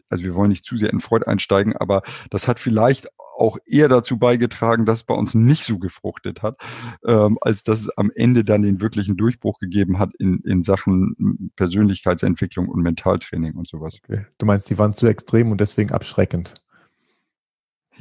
[0.08, 3.88] also wir wollen nicht zu sehr in Freud einsteigen, aber das hat vielleicht auch eher
[3.88, 6.58] dazu beigetragen, dass es bei uns nicht so gefruchtet hat,
[7.06, 11.50] ähm, als dass es am Ende dann den wirklichen Durchbruch gegeben hat in, in Sachen
[11.56, 13.98] Persönlichkeitsentwicklung und Mentaltraining und sowas.
[14.04, 14.26] Okay.
[14.38, 16.54] Du meinst, die waren zu extrem und deswegen abschreckend?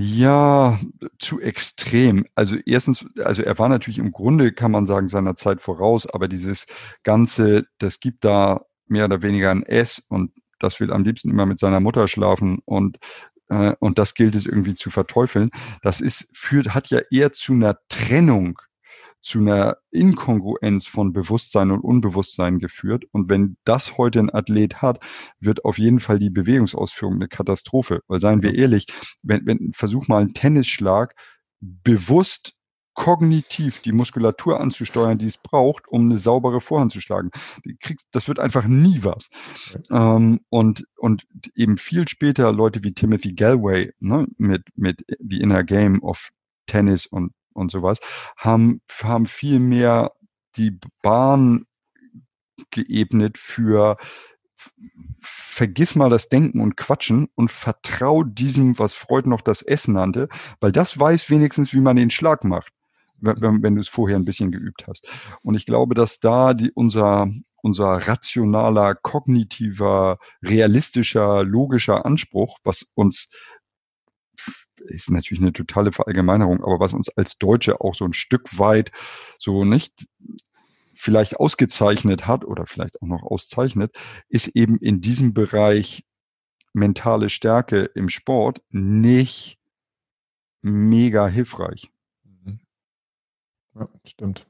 [0.02, 0.80] Ja,
[1.18, 2.26] zu extrem.
[2.34, 6.30] Also erstens, also er war natürlich im Grunde, kann man sagen, seiner Zeit voraus, aber
[6.30, 6.68] dieses
[7.04, 11.46] Ganze, das gibt da mehr oder weniger ein S und das will am liebsten immer
[11.46, 12.98] mit seiner Mutter schlafen und
[13.50, 15.52] äh, und das gilt es irgendwie zu verteufeln.
[15.82, 18.60] Das ist führt hat ja eher zu einer Trennung
[19.22, 23.04] zu einer Inkongruenz von Bewusstsein und Unbewusstsein geführt.
[23.12, 25.00] Und wenn das heute ein Athlet hat,
[25.40, 28.02] wird auf jeden Fall die Bewegungsausführung eine Katastrophe.
[28.08, 28.88] Weil seien wir ehrlich,
[29.24, 31.16] wenn, wenn versuch mal einen Tennisschlag
[31.60, 32.54] bewusst
[33.00, 37.32] kognitiv die Muskulatur anzusteuern, die es braucht, um eine saubere Vorhand zu schlagen.
[38.12, 39.30] Das wird einfach nie was.
[39.90, 45.64] Ähm, und, und eben viel später Leute wie Timothy Galway ne, mit, mit The Inner
[45.64, 46.32] Game of
[46.68, 48.02] Tennis und, und sowas
[48.36, 50.12] haben, haben viel mehr
[50.58, 51.64] die Bahn
[52.70, 53.96] geebnet für
[55.22, 60.28] vergiss mal das Denken und Quatschen und vertrau diesem, was Freud noch das Essen nannte,
[60.60, 62.74] weil das weiß wenigstens, wie man den Schlag macht
[63.22, 65.10] wenn, wenn du es vorher ein bisschen geübt hast.
[65.42, 73.30] Und ich glaube, dass da die, unser, unser rationaler, kognitiver, realistischer, logischer Anspruch, was uns
[74.78, 78.92] ist natürlich eine totale Verallgemeinerung, aber was uns als Deutsche auch so ein Stück weit
[79.38, 80.08] so nicht
[80.94, 83.96] vielleicht ausgezeichnet hat oder vielleicht auch noch auszeichnet,
[84.28, 86.06] ist eben in diesem Bereich
[86.74, 89.58] mentale Stärke im Sport nicht
[90.62, 91.90] mega hilfreich.
[93.76, 94.48] Ja, stimmt.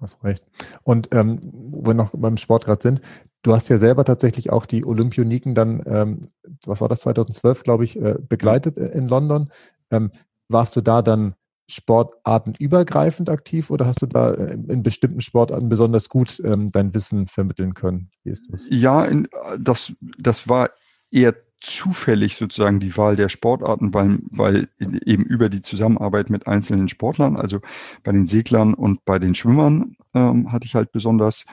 [0.00, 0.44] Hast recht.
[0.82, 3.00] Und ähm, wo wir noch beim Sport gerade sind,
[3.42, 6.22] du hast ja selber tatsächlich auch die Olympioniken dann, ähm,
[6.66, 9.50] was war das, 2012, glaube ich, äh, begleitet äh, in London.
[9.90, 10.10] Ähm,
[10.48, 11.34] warst du da dann
[11.68, 17.26] sportartenübergreifend aktiv oder hast du da äh, in bestimmten Sportarten besonders gut ähm, dein Wissen
[17.26, 18.10] vermitteln können?
[18.22, 18.66] Wie ist das?
[18.70, 20.70] Ja, in, das, das war
[21.10, 26.88] eher zufällig sozusagen die Wahl der Sportarten, weil, weil eben über die Zusammenarbeit mit einzelnen
[26.88, 27.60] Sportlern, also
[28.02, 31.46] bei den Seglern und bei den Schwimmern, ähm, hatte ich halt besonders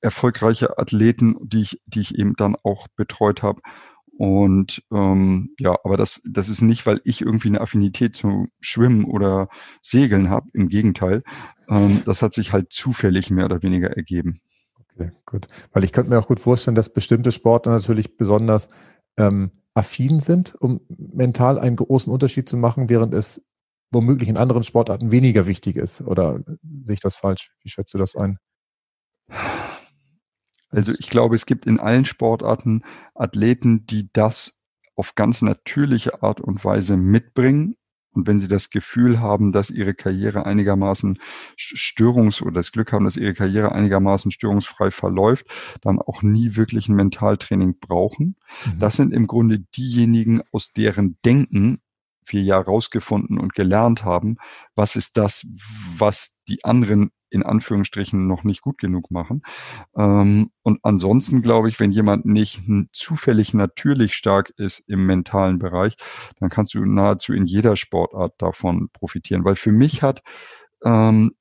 [0.00, 3.60] erfolgreiche Athleten, die ich, die ich eben dann auch betreut habe.
[4.18, 9.04] Und ähm, ja, aber das, das ist nicht, weil ich irgendwie eine Affinität zu Schwimmen
[9.04, 9.48] oder
[9.80, 10.48] Segeln habe.
[10.52, 11.22] Im Gegenteil,
[11.68, 14.40] ähm, das hat sich halt zufällig mehr oder weniger ergeben.
[14.98, 15.46] Okay, gut.
[15.72, 18.68] Weil ich könnte mir auch gut vorstellen, dass bestimmte Sportler natürlich besonders
[19.16, 23.44] ähm, affin sind, um mental einen großen Unterschied zu machen, während es
[23.92, 26.00] womöglich in anderen Sportarten weniger wichtig ist.
[26.00, 26.40] Oder
[26.82, 27.52] sehe ich das falsch?
[27.62, 28.38] Wie schätzt du das ein?
[30.70, 32.82] Also ich glaube, es gibt in allen Sportarten
[33.14, 34.62] Athleten, die das
[34.96, 37.76] auf ganz natürliche Art und Weise mitbringen
[38.12, 41.18] und wenn Sie das Gefühl haben, dass Ihre Karriere einigermaßen
[41.56, 45.46] störungs- oder das Glück haben, dass Ihre Karriere einigermaßen störungsfrei verläuft,
[45.82, 48.36] dann auch nie wirklich ein Mentaltraining brauchen.
[48.64, 48.78] Mhm.
[48.78, 51.80] Das sind im Grunde diejenigen, aus deren Denken
[52.32, 54.36] wir ja rausgefunden und gelernt haben,
[54.74, 55.46] was ist das,
[55.98, 59.42] was die anderen in Anführungsstrichen noch nicht gut genug machen.
[59.96, 62.62] Ähm, und ansonsten glaube ich, wenn jemand nicht
[62.92, 65.96] zufällig natürlich stark ist im mentalen Bereich,
[66.40, 69.44] dann kannst du nahezu in jeder Sportart davon profitieren.
[69.44, 70.22] Weil für mich hat
[70.84, 71.32] ähm,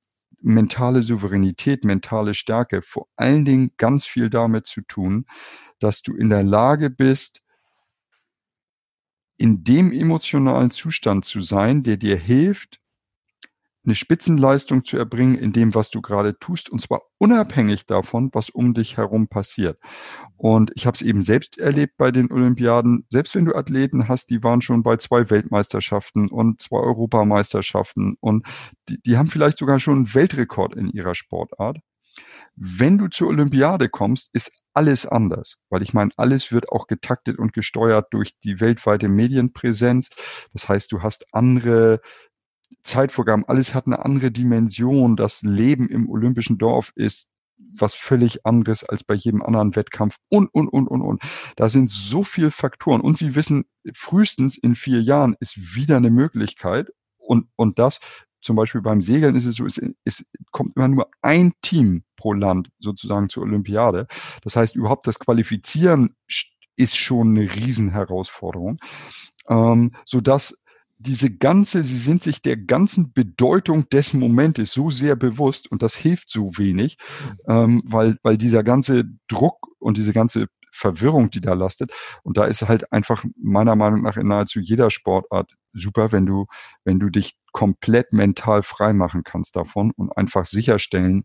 [0.41, 5.26] mentale Souveränität, mentale Stärke vor allen Dingen ganz viel damit zu tun,
[5.80, 7.41] dass du in der Lage bist,
[9.38, 12.80] in dem emotionalen Zustand zu sein, der dir hilft,
[13.88, 18.50] eine Spitzenleistung zu erbringen in dem, was du gerade tust, und zwar unabhängig davon, was
[18.50, 19.80] um dich herum passiert.
[20.36, 23.06] Und ich habe es eben selbst erlebt bei den Olympiaden.
[23.10, 28.45] Selbst wenn du Athleten hast, die waren schon bei zwei Weltmeisterschaften und zwei Europameisterschaften und
[28.89, 31.78] die, die haben vielleicht sogar schon einen Weltrekord in ihrer Sportart.
[32.59, 37.37] Wenn du zur Olympiade kommst, ist alles anders, weil ich meine, alles wird auch getaktet
[37.37, 40.09] und gesteuert durch die weltweite Medienpräsenz.
[40.53, 42.01] Das heißt, du hast andere
[42.83, 45.15] Zeitvorgaben, alles hat eine andere Dimension.
[45.15, 47.29] Das Leben im olympischen Dorf ist
[47.79, 51.21] was völlig anderes als bei jedem anderen Wettkampf und, und, und, und, und.
[51.55, 56.09] Da sind so viele Faktoren und sie wissen, frühestens in vier Jahren ist wieder eine
[56.09, 57.99] Möglichkeit und, und das
[58.47, 62.31] zum Beispiel beim Segeln ist es so, es, es kommt immer nur ein Team pro
[62.31, 64.07] Land sozusagen zur Olympiade.
[64.41, 66.15] Das heißt, überhaupt das Qualifizieren
[66.77, 68.79] ist schon eine Riesenherausforderung,
[69.49, 70.63] ähm, so dass
[70.97, 75.97] diese ganze, sie sind sich der ganzen Bedeutung des Momentes so sehr bewusst und das
[75.97, 76.97] hilft so wenig,
[77.49, 81.91] ähm, weil, weil dieser ganze Druck und diese ganze Verwirrung, die da lastet.
[82.23, 86.45] Und da ist halt einfach meiner Meinung nach in nahezu jeder Sportart super, wenn du,
[86.83, 91.23] wenn du dich komplett mental frei machen kannst davon und einfach sicherstellen,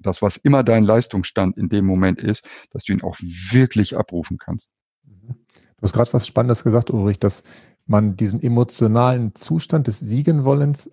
[0.00, 4.38] dass was immer dein Leistungsstand in dem Moment ist, dass du ihn auch wirklich abrufen
[4.38, 4.70] kannst.
[5.04, 7.44] Du hast gerade was Spannendes gesagt, Ulrich, dass
[7.86, 10.90] man diesen emotionalen Zustand des Siegenwollens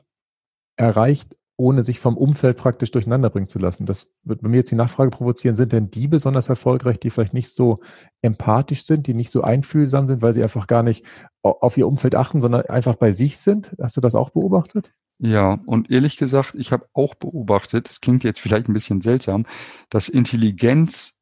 [0.75, 3.85] erreicht, ohne sich vom Umfeld praktisch durcheinander bringen zu lassen.
[3.85, 7.35] Das wird bei mir jetzt die Nachfrage provozieren, sind denn die besonders erfolgreich, die vielleicht
[7.35, 7.79] nicht so
[8.21, 11.05] empathisch sind, die nicht so einfühlsam sind, weil sie einfach gar nicht
[11.43, 13.75] auf ihr Umfeld achten, sondern einfach bei sich sind?
[13.79, 14.91] Hast du das auch beobachtet?
[15.19, 19.45] Ja, und ehrlich gesagt, ich habe auch beobachtet, das klingt jetzt vielleicht ein bisschen seltsam,
[19.91, 21.15] dass Intelligenz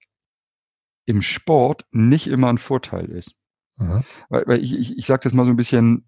[1.05, 3.35] im Sport nicht immer ein Vorteil ist.
[3.75, 4.03] Mhm.
[4.29, 6.07] Weil, weil ich, ich, ich sage das mal so ein bisschen,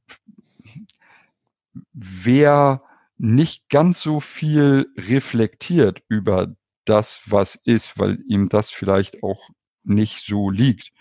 [1.91, 2.81] wer
[3.21, 6.55] nicht ganz so viel reflektiert über
[6.85, 9.49] das, was ist, weil ihm das vielleicht auch
[9.83, 10.91] nicht so liegt,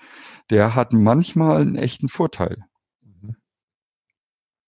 [0.50, 2.58] der hat manchmal einen echten Vorteil.
[3.00, 3.36] Mhm.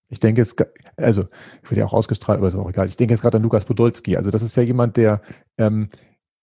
[0.08, 0.56] Ich denke es,
[0.96, 1.24] also
[1.62, 2.88] ich würde ja auch ausgestrahlt, aber ist auch egal.
[2.88, 4.16] Ich denke jetzt gerade an Lukas Podolski.
[4.16, 5.20] Also das ist ja jemand, der,
[5.58, 5.88] ähm,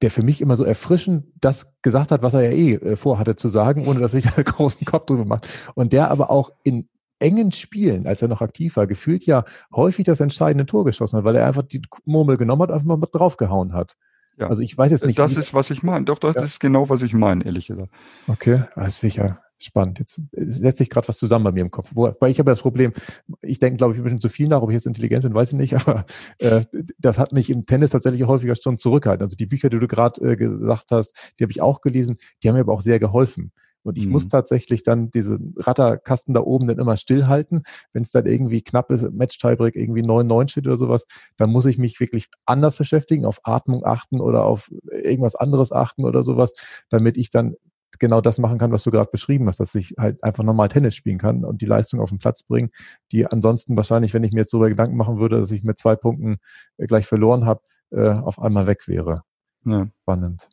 [0.03, 3.35] der für mich immer so erfrischend das gesagt hat, was er ja eh äh, vorhatte
[3.35, 5.47] zu sagen, ohne dass sich da einen großen Kopf drüber macht.
[5.73, 6.87] Und der aber auch in
[7.19, 11.25] engen Spielen, als er noch aktiv war, gefühlt ja häufig das entscheidende Tor geschossen hat,
[11.25, 13.95] weil er einfach die Murmel genommen hat, einfach mal draufgehauen hat.
[14.37, 14.47] Ja.
[14.47, 15.19] Also ich weiß jetzt nicht.
[15.19, 16.05] Das ist, was ich meine.
[16.05, 16.43] Doch, das ja.
[16.43, 17.91] ist genau, was ich meine, ehrlich gesagt.
[18.27, 19.99] Okay, das ist ja spannend.
[19.99, 21.91] Jetzt setzt sich gerade was zusammen bei mir im Kopf.
[21.93, 22.93] Weil ich habe das Problem,
[23.41, 25.51] ich denke, glaube ich, ein bisschen zu viel nach, ob ich jetzt intelligent bin, weiß
[25.51, 26.05] ich nicht, aber
[26.37, 26.63] äh,
[26.97, 29.25] das hat mich im Tennis tatsächlich häufiger schon zurückgehalten.
[29.25, 32.47] Also die Bücher, die du gerade äh, gesagt hast, die habe ich auch gelesen, die
[32.47, 33.51] haben mir aber auch sehr geholfen.
[33.83, 34.13] Und ich mhm.
[34.13, 37.63] muss tatsächlich dann diese Ratterkasten da oben dann immer stillhalten.
[37.93, 41.05] Wenn es dann irgendwie knapp ist, Match-Tiebreak irgendwie 9-9 steht oder sowas,
[41.37, 46.05] dann muss ich mich wirklich anders beschäftigen, auf Atmung achten oder auf irgendwas anderes achten
[46.05, 46.53] oder sowas,
[46.89, 47.55] damit ich dann
[47.97, 50.95] genau das machen kann, was du gerade beschrieben hast, dass ich halt einfach normal Tennis
[50.95, 52.69] spielen kann und die Leistung auf den Platz bringen,
[53.11, 55.95] die ansonsten wahrscheinlich, wenn ich mir jetzt darüber Gedanken machen würde, dass ich mit zwei
[55.95, 56.37] Punkten
[56.77, 57.61] äh, gleich verloren habe,
[57.91, 59.23] äh, auf einmal weg wäre.
[59.65, 59.87] Ja.
[60.01, 60.47] Spannend.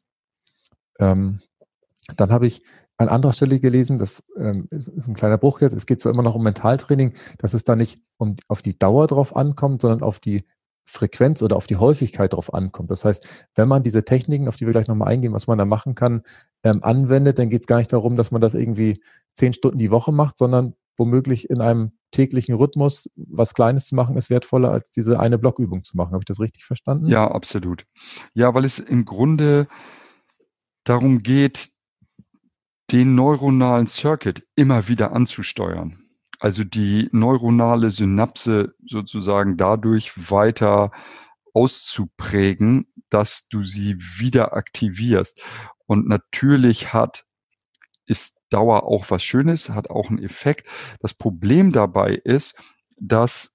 [0.99, 1.41] Ähm,
[2.17, 2.63] dann habe ich
[2.99, 6.13] an anderer Stelle gelesen, das ähm, ist, ist ein kleiner Bruch jetzt, es geht zwar
[6.13, 10.03] immer noch um Mentaltraining, dass es da nicht um, auf die Dauer drauf ankommt, sondern
[10.03, 10.45] auf die
[10.87, 12.91] Frequenz oder auf die Häufigkeit drauf ankommt.
[12.91, 15.65] Das heißt, wenn man diese Techniken, auf die wir gleich nochmal eingehen, was man da
[15.65, 16.23] machen kann,
[16.63, 19.03] ähm, anwendet, dann geht es gar nicht darum, dass man das irgendwie
[19.35, 24.17] zehn Stunden die Woche macht, sondern womöglich in einem täglichen Rhythmus was Kleines zu machen,
[24.17, 26.13] ist wertvoller, als diese eine Blockübung zu machen.
[26.13, 27.07] Habe ich das richtig verstanden?
[27.07, 27.85] Ja, absolut.
[28.33, 29.67] Ja, weil es im Grunde
[30.85, 31.71] darum geht,
[32.93, 35.99] den neuronalen Circuit immer wieder anzusteuern.
[36.39, 40.93] Also die neuronale Synapse sozusagen dadurch weiter
[41.55, 45.41] auszuprägen, dass du sie wieder aktivierst.
[45.87, 47.25] Und natürlich hat,
[48.07, 50.69] ist Dauer auch was Schönes, hat auch einen Effekt.
[51.01, 52.57] Das Problem dabei ist,
[52.99, 53.55] dass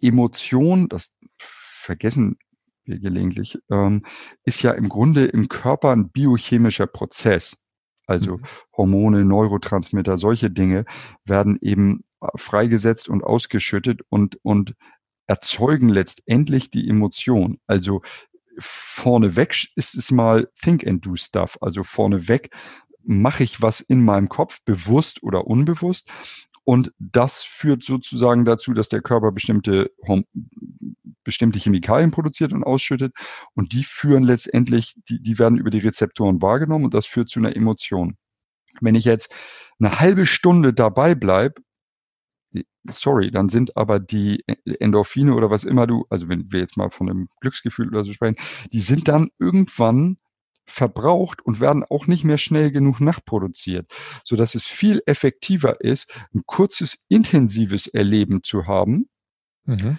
[0.00, 2.38] Emotion, das vergessen
[2.84, 4.04] wir gelegentlich, ähm,
[4.44, 7.56] ist ja im Grunde im Körper ein biochemischer Prozess.
[8.10, 8.44] Also mhm.
[8.76, 10.84] Hormone, Neurotransmitter, solche Dinge
[11.24, 14.74] werden eben äh, freigesetzt und ausgeschüttet und, und
[15.28, 17.60] erzeugen letztendlich die Emotion.
[17.68, 18.02] Also
[18.58, 21.56] vorneweg ist es mal Think and Do Stuff.
[21.60, 22.50] Also vorneweg
[23.04, 26.10] mache ich was in meinem Kopf, bewusst oder unbewusst.
[26.64, 29.90] Und das führt sozusagen dazu, dass der Körper bestimmte,
[31.24, 33.14] bestimmte Chemikalien produziert und ausschüttet.
[33.54, 37.40] Und die führen letztendlich, die, die werden über die Rezeptoren wahrgenommen und das führt zu
[37.40, 38.16] einer Emotion.
[38.80, 39.34] Wenn ich jetzt
[39.78, 41.60] eine halbe Stunde dabei bleibe,
[42.88, 46.90] sorry, dann sind aber die Endorphine oder was immer du, also wenn wir jetzt mal
[46.90, 48.36] von einem Glücksgefühl oder so sprechen,
[48.72, 50.18] die sind dann irgendwann
[50.66, 53.90] verbraucht und werden auch nicht mehr schnell genug nachproduziert,
[54.24, 59.08] so dass es viel effektiver ist, ein kurzes, intensives Erleben zu haben.
[59.64, 59.98] Mhm.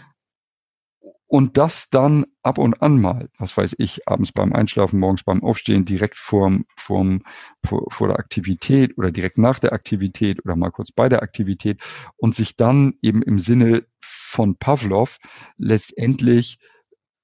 [1.27, 5.41] Und das dann ab und an mal, was weiß ich, abends beim Einschlafen, morgens beim
[5.43, 7.23] Aufstehen, direkt vorm, vorm,
[7.63, 11.81] vor, vor der Aktivität oder direkt nach der Aktivität oder mal kurz bei der Aktivität
[12.17, 15.19] und sich dann eben im Sinne von Pavlov
[15.57, 16.59] letztendlich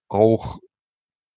[0.07, 0.59] auch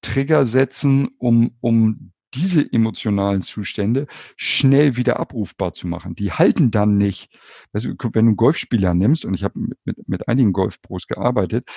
[0.03, 6.15] Trigger setzen, um, um diese emotionalen Zustände schnell wieder abrufbar zu machen.
[6.15, 7.37] Die halten dann nicht,
[7.73, 11.69] du, wenn du einen Golfspieler nimmst, und ich habe mit, mit, mit einigen Golfpros gearbeitet,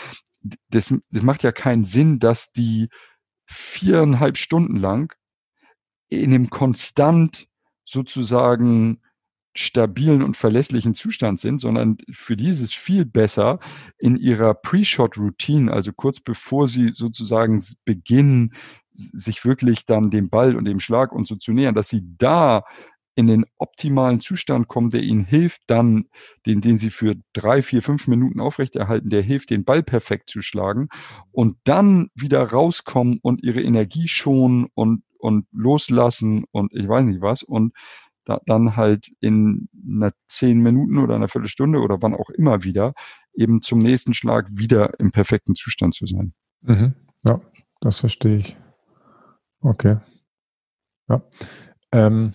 [0.69, 2.89] das, das macht ja keinen Sinn, dass die
[3.45, 5.13] viereinhalb Stunden lang
[6.09, 7.47] in einem konstant
[7.86, 9.01] sozusagen
[9.56, 13.60] stabilen und verlässlichen Zustand sind, sondern für die ist es viel besser
[13.99, 18.54] in ihrer Pre-Shot-Routine, also kurz bevor sie sozusagen beginnen,
[18.91, 22.64] sich wirklich dann dem Ball und dem Schlag und so zu nähern, dass sie da
[23.16, 26.06] in den optimalen Zustand kommen, der ihnen hilft, dann,
[26.45, 30.41] den, den sie für drei, vier, fünf Minuten aufrechterhalten, der hilft, den Ball perfekt zu
[30.41, 30.89] schlagen
[31.32, 37.22] und dann wieder rauskommen und ihre Energie schonen und, und loslassen und ich weiß nicht
[37.22, 37.74] was und
[38.26, 42.93] da, dann halt in einer zehn Minuten oder einer Viertelstunde oder wann auch immer wieder
[43.34, 46.34] eben zum nächsten Schlag wieder im perfekten Zustand zu sein.
[46.61, 46.93] Mhm.
[47.26, 47.41] Ja,
[47.82, 48.57] das verstehe ich.
[49.61, 49.97] Okay.
[51.09, 51.21] Ja.
[51.91, 52.34] Ähm,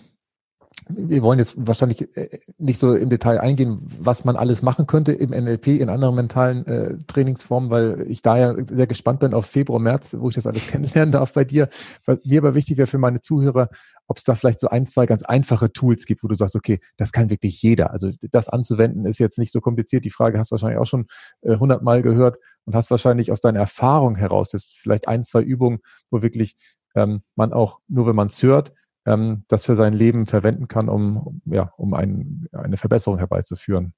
[0.89, 5.11] wir wollen jetzt wahrscheinlich äh, nicht so im Detail eingehen, was man alles machen könnte
[5.11, 9.45] im NLP, in anderen mentalen äh, Trainingsformen, weil ich da ja sehr gespannt bin auf
[9.45, 11.69] Februar, März, wo ich das alles kennenlernen darf bei dir.
[12.05, 13.69] Weil mir aber wichtig wäre für meine Zuhörer,
[14.07, 16.79] ob es da vielleicht so ein, zwei ganz einfache Tools gibt, wo du sagst, okay,
[16.97, 17.91] das kann wirklich jeder.
[17.91, 20.05] Also das anzuwenden ist jetzt nicht so kompliziert.
[20.05, 21.05] Die Frage hast du wahrscheinlich auch schon
[21.41, 25.41] äh, hundertmal äh, gehört und hast wahrscheinlich aus deiner Erfahrung heraus jetzt vielleicht ein, zwei
[25.41, 25.79] Übungen,
[26.09, 26.55] wo wirklich
[26.95, 28.73] ähm, man auch, nur wenn man es hört,
[29.05, 33.93] ähm, das für sein Leben verwenden kann, um, ja, um ein, eine Verbesserung herbeizuführen.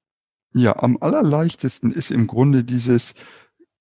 [0.53, 3.15] Ja, am allerleichtesten ist im Grunde dieses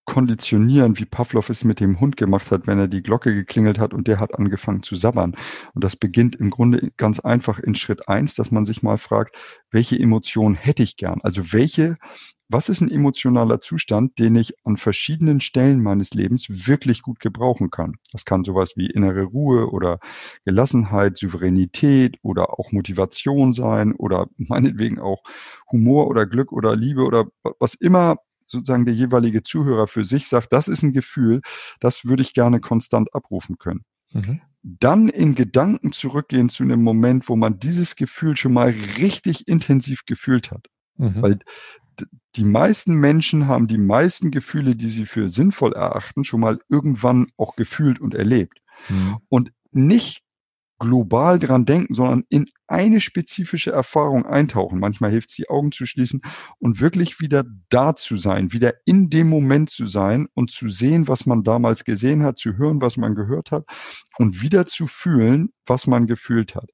[0.06, 3.94] Konditionieren, wie Pavlov es mit dem Hund gemacht hat, wenn er die Glocke geklingelt hat
[3.94, 5.36] und der hat angefangen zu sabbern.
[5.74, 9.36] Und das beginnt im Grunde ganz einfach in Schritt eins, dass man sich mal fragt,
[9.70, 11.20] welche Emotionen hätte ich gern?
[11.22, 11.96] Also welche
[12.50, 17.70] was ist ein emotionaler Zustand, den ich an verschiedenen Stellen meines Lebens wirklich gut gebrauchen
[17.70, 17.94] kann?
[18.10, 20.00] Das kann sowas wie innere Ruhe oder
[20.44, 25.22] Gelassenheit, Souveränität oder auch Motivation sein oder meinetwegen auch
[25.70, 27.26] Humor oder Glück oder Liebe oder
[27.60, 31.42] was immer sozusagen der jeweilige Zuhörer für sich sagt, das ist ein Gefühl,
[31.78, 33.84] das würde ich gerne konstant abrufen können.
[34.12, 34.40] Mhm.
[34.62, 40.04] Dann in Gedanken zurückgehen zu einem Moment, wo man dieses Gefühl schon mal richtig intensiv
[40.04, 40.66] gefühlt hat.
[40.96, 41.22] Mhm.
[41.22, 41.38] Weil
[42.36, 47.28] die meisten Menschen haben die meisten Gefühle, die sie für sinnvoll erachten, schon mal irgendwann
[47.36, 48.60] auch gefühlt und erlebt.
[48.88, 49.18] Mhm.
[49.28, 50.22] Und nicht
[50.80, 54.80] global dran denken, sondern in eine spezifische Erfahrung eintauchen.
[54.80, 56.22] Manchmal hilft es, die Augen zu schließen
[56.58, 61.06] und wirklich wieder da zu sein, wieder in dem Moment zu sein und zu sehen,
[61.06, 63.64] was man damals gesehen hat, zu hören, was man gehört hat
[64.18, 66.70] und wieder zu fühlen, was man gefühlt hat.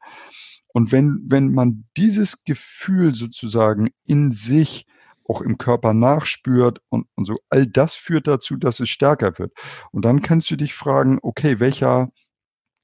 [0.72, 4.86] Und wenn, wenn man dieses Gefühl sozusagen in sich
[5.28, 7.38] auch im Körper nachspürt und, und so.
[7.48, 9.52] All das führt dazu, dass es stärker wird.
[9.92, 12.10] Und dann kannst du dich fragen, okay, welcher,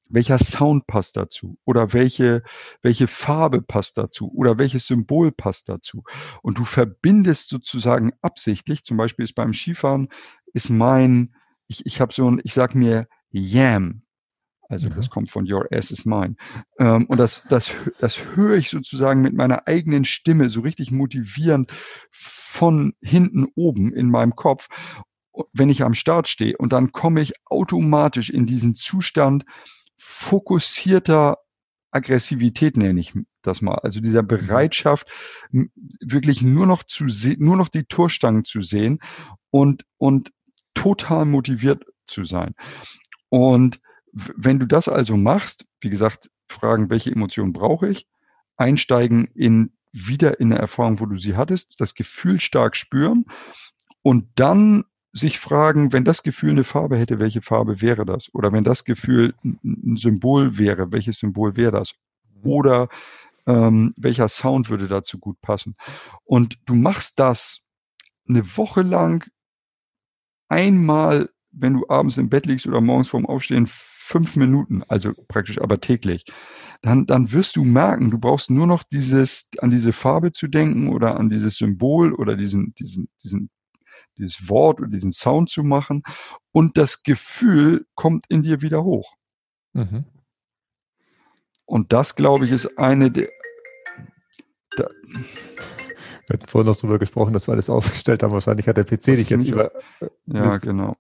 [0.09, 2.43] welcher Sound passt dazu oder welche,
[2.83, 6.05] welche Farbe passt dazu oder welches Symbol passt dazu.
[6.43, 10.09] Und du verbindest sozusagen absichtlich, zum Beispiel ist beim Skifahren,
[10.53, 11.35] ist mein,
[11.69, 14.03] ich, ich habe so ein, ich sag mir Yam,
[14.69, 14.95] also mhm.
[14.95, 16.37] das kommt von Your Ass is Mine.
[16.79, 21.71] Ähm, und das, das, das höre ich sozusagen mit meiner eigenen Stimme so richtig motivierend
[22.11, 24.69] von hinten oben in meinem Kopf,
[25.53, 26.57] wenn ich am Start stehe.
[26.57, 29.45] Und dann komme ich automatisch in diesen Zustand
[29.97, 31.39] fokussierter
[31.93, 33.79] Aggressivität nenne ich das mal.
[33.83, 34.29] Also dieser mhm.
[34.29, 35.09] Bereitschaft,
[36.01, 38.99] wirklich nur noch zu sehen, nur noch die Torstangen zu sehen
[39.51, 40.33] und, und
[40.75, 42.55] total motiviert zu sein.
[43.29, 43.81] Und
[44.13, 48.07] wenn du das also machst, wie gesagt, fragen, welche Emotionen brauche ich,
[48.57, 53.27] einsteigen in wieder in eine Erfahrung, wo du sie hattest, das Gefühl stark spüren
[54.03, 58.35] und dann sich fragen, wenn das Gefühl eine Farbe hätte, welche Farbe wäre das?
[58.35, 61.95] Oder wenn das Gefühl ein Symbol wäre, welches Symbol wäre das?
[62.43, 62.89] Oder
[63.47, 65.75] ähm, welcher Sound würde dazu gut passen?
[66.25, 67.67] Und du machst das
[68.27, 69.29] eine Woche lang
[70.49, 75.61] einmal, wenn du abends im Bett liegst oder morgens vorm Aufstehen fünf Minuten, also praktisch
[75.61, 76.25] aber täglich,
[76.83, 80.89] dann, dann wirst du merken, du brauchst nur noch dieses, an diese Farbe zu denken
[80.89, 83.51] oder an dieses Symbol oder diesen, diesen, diesen,
[84.19, 86.03] dieses Wort oder diesen Sound zu machen
[86.53, 89.15] und das Gefühl kommt in dir wieder hoch.
[89.73, 90.05] Mhm.
[91.67, 93.29] Und das, glaube ich, ist eine der.
[94.77, 94.89] Da,
[96.27, 98.33] wir hatten vorhin noch darüber gesprochen, dass wir alles ausgestellt haben.
[98.33, 99.73] Wahrscheinlich hat der PC dich jetzt über.
[100.27, 100.97] Ja, genau.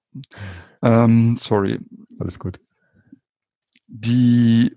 [0.82, 1.80] Ähm, sorry.
[2.18, 2.58] Alles gut
[3.92, 4.76] die,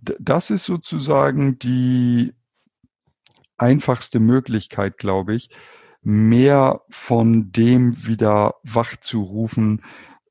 [0.00, 2.34] das ist sozusagen die
[3.56, 5.50] einfachste Möglichkeit, glaube ich,
[6.02, 9.82] mehr von dem wieder wach zu rufen,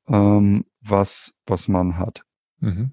[0.06, 2.24] ähm, was, was man hat.
[2.60, 2.92] Mhm.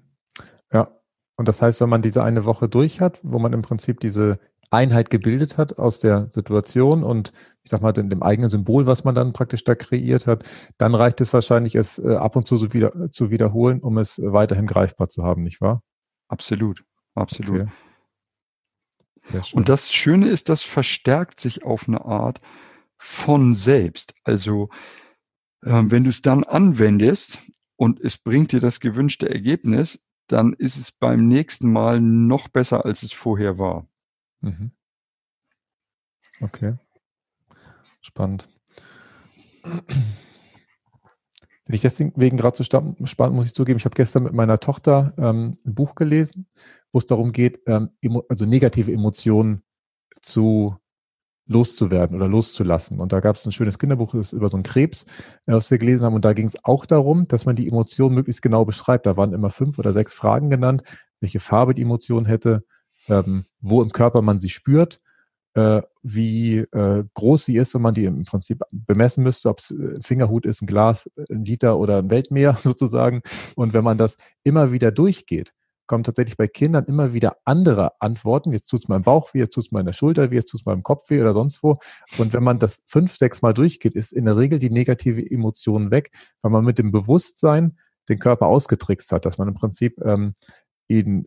[0.72, 0.88] Ja,
[1.36, 4.38] und das heißt, wenn man diese eine Woche durch hat, wo man im Prinzip diese
[4.70, 9.04] Einheit gebildet hat aus der Situation und ich sag mal dem, dem eigenen Symbol, was
[9.04, 10.44] man dann praktisch da kreiert hat,
[10.78, 14.20] dann reicht es wahrscheinlich, es äh, ab und zu so wieder zu wiederholen, um es
[14.22, 15.82] weiterhin greifbar zu haben, nicht wahr?
[16.28, 17.62] Absolut, absolut.
[17.62, 17.70] Okay.
[19.52, 22.40] Und das Schöne ist, das verstärkt sich auf eine Art
[22.96, 24.14] von selbst.
[24.24, 24.68] Also
[25.62, 27.40] äh, wenn du es dann anwendest
[27.76, 32.84] und es bringt dir das gewünschte Ergebnis, dann ist es beim nächsten Mal noch besser,
[32.84, 33.86] als es vorher war.
[34.46, 34.70] Mhm.
[36.40, 36.74] Okay.
[38.00, 38.48] Spannend.
[41.64, 43.00] Wenn ich deswegen gerade so spannend,
[43.34, 46.46] muss ich zugeben, ich habe gestern mit meiner Tochter ähm, ein Buch gelesen,
[46.92, 47.90] wo es darum geht, ähm,
[48.28, 49.64] also negative Emotionen
[50.22, 50.76] zu
[51.48, 53.00] loszuwerden oder loszulassen.
[53.00, 55.04] Und da gab es ein schönes Kinderbuch, das ist über so einen Krebs,
[55.46, 56.14] äh, was wir gelesen haben.
[56.14, 59.06] Und da ging es auch darum, dass man die Emotionen möglichst genau beschreibt.
[59.06, 60.82] Da waren immer fünf oder sechs Fragen genannt,
[61.20, 62.64] welche Farbe die Emotion hätte,
[63.08, 65.00] ähm, wo im Körper man sie spürt,
[65.54, 69.70] äh, wie äh, groß sie ist, wenn man die im Prinzip bemessen müsste, ob es
[69.70, 73.22] ein Fingerhut ist, ein Glas, ein Liter oder ein Weltmeer sozusagen.
[73.54, 75.52] Und wenn man das immer wieder durchgeht,
[75.86, 78.52] kommen tatsächlich bei Kindern immer wieder andere Antworten.
[78.52, 80.50] Jetzt tut es im Bauch weh, jetzt tut es mal in der Schulter weh, jetzt
[80.50, 81.76] tut es im Kopf weh oder sonst wo.
[82.18, 85.90] Und wenn man das fünf, sechs Mal durchgeht, ist in der Regel die negative Emotion
[85.90, 86.10] weg,
[86.42, 87.78] weil man mit dem Bewusstsein
[88.08, 90.34] den Körper ausgetrickst hat, dass man im Prinzip ähm,
[90.88, 91.26] ihn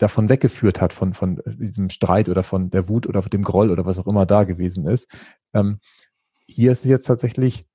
[0.00, 3.70] davon weggeführt hat, von, von diesem Streit oder von der Wut oder von dem Groll
[3.70, 5.14] oder was auch immer da gewesen ist.
[5.52, 5.78] Ähm,
[6.46, 7.66] hier ist es jetzt tatsächlich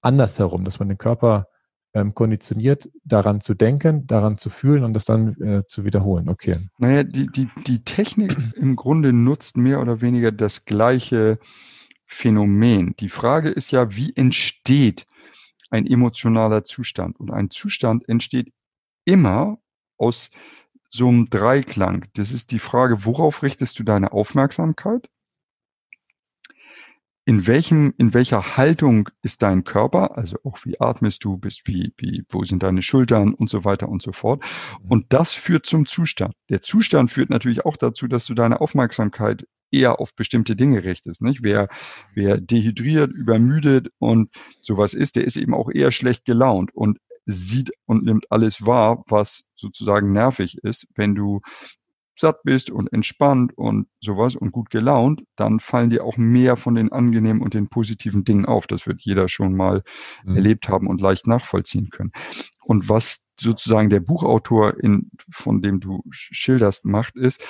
[0.00, 1.46] andersherum, dass man den Körper
[1.94, 6.28] ähm, konditioniert, daran zu denken, daran zu fühlen und das dann äh, zu wiederholen.
[6.28, 6.58] Okay.
[6.78, 11.38] Naja, die, die, die Technik im Grunde nutzt mehr oder weniger das gleiche
[12.06, 12.96] Phänomen.
[12.98, 15.06] Die Frage ist ja, wie entsteht
[15.70, 17.20] ein emotionaler Zustand?
[17.20, 18.52] Und ein Zustand entsteht
[19.04, 19.58] immer
[19.96, 20.30] aus
[20.92, 22.06] so einem Dreiklang.
[22.14, 25.08] Das ist die Frage, worauf richtest du deine Aufmerksamkeit?
[27.24, 31.92] in welchem, in welcher Haltung ist dein Körper, also auch wie atmest du, bist wie,
[31.96, 34.42] wie, wo sind deine Schultern und so weiter und so fort.
[34.82, 34.90] Mhm.
[34.90, 36.34] Und das führt zum Zustand.
[36.50, 41.22] Der Zustand führt natürlich auch dazu, dass du deine Aufmerksamkeit eher auf bestimmte Dinge richtest,
[41.22, 41.42] nicht?
[41.42, 41.68] Wer,
[42.14, 44.30] wer dehydriert, übermüdet und
[44.60, 49.04] sowas ist, der ist eben auch eher schlecht gelaunt und sieht und nimmt alles wahr,
[49.08, 50.86] was sozusagen nervig ist.
[50.94, 51.40] Wenn du
[52.14, 56.74] satt bist und entspannt und sowas und gut gelaunt, dann fallen dir auch mehr von
[56.74, 58.66] den angenehmen und den positiven Dingen auf.
[58.66, 59.82] Das wird jeder schon mal
[60.24, 60.36] mhm.
[60.36, 62.12] erlebt haben und leicht nachvollziehen können.
[62.64, 67.42] Und was sozusagen der Buchautor, in, von dem du schilderst, macht, ist,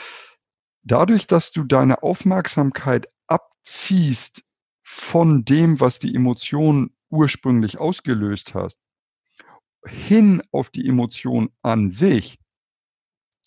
[0.82, 4.42] dadurch, dass du deine Aufmerksamkeit abziehst
[4.82, 8.78] von dem, was die Emotion ursprünglich ausgelöst hast,
[9.86, 12.38] hin auf die Emotion an sich,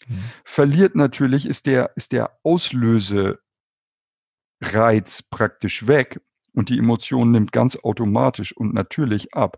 [0.08, 0.24] Mhm.
[0.44, 3.40] Verliert natürlich, ist der, ist der Auslösereiz
[5.30, 6.22] praktisch weg
[6.54, 9.58] und die Emotion nimmt ganz automatisch und natürlich ab.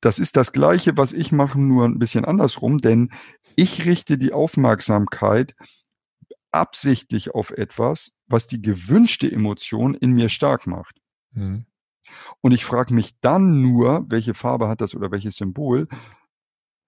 [0.00, 3.10] Das ist das Gleiche, was ich mache, nur ein bisschen andersrum, denn
[3.54, 5.54] ich richte die Aufmerksamkeit
[6.52, 10.96] absichtlich auf etwas, was die gewünschte Emotion in mir stark macht.
[11.32, 11.66] Mhm.
[12.40, 15.88] Und ich frage mich dann nur, welche Farbe hat das oder welches Symbol,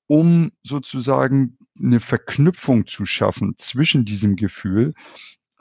[0.06, 4.94] um sozusagen eine Verknüpfung zu schaffen zwischen diesem Gefühl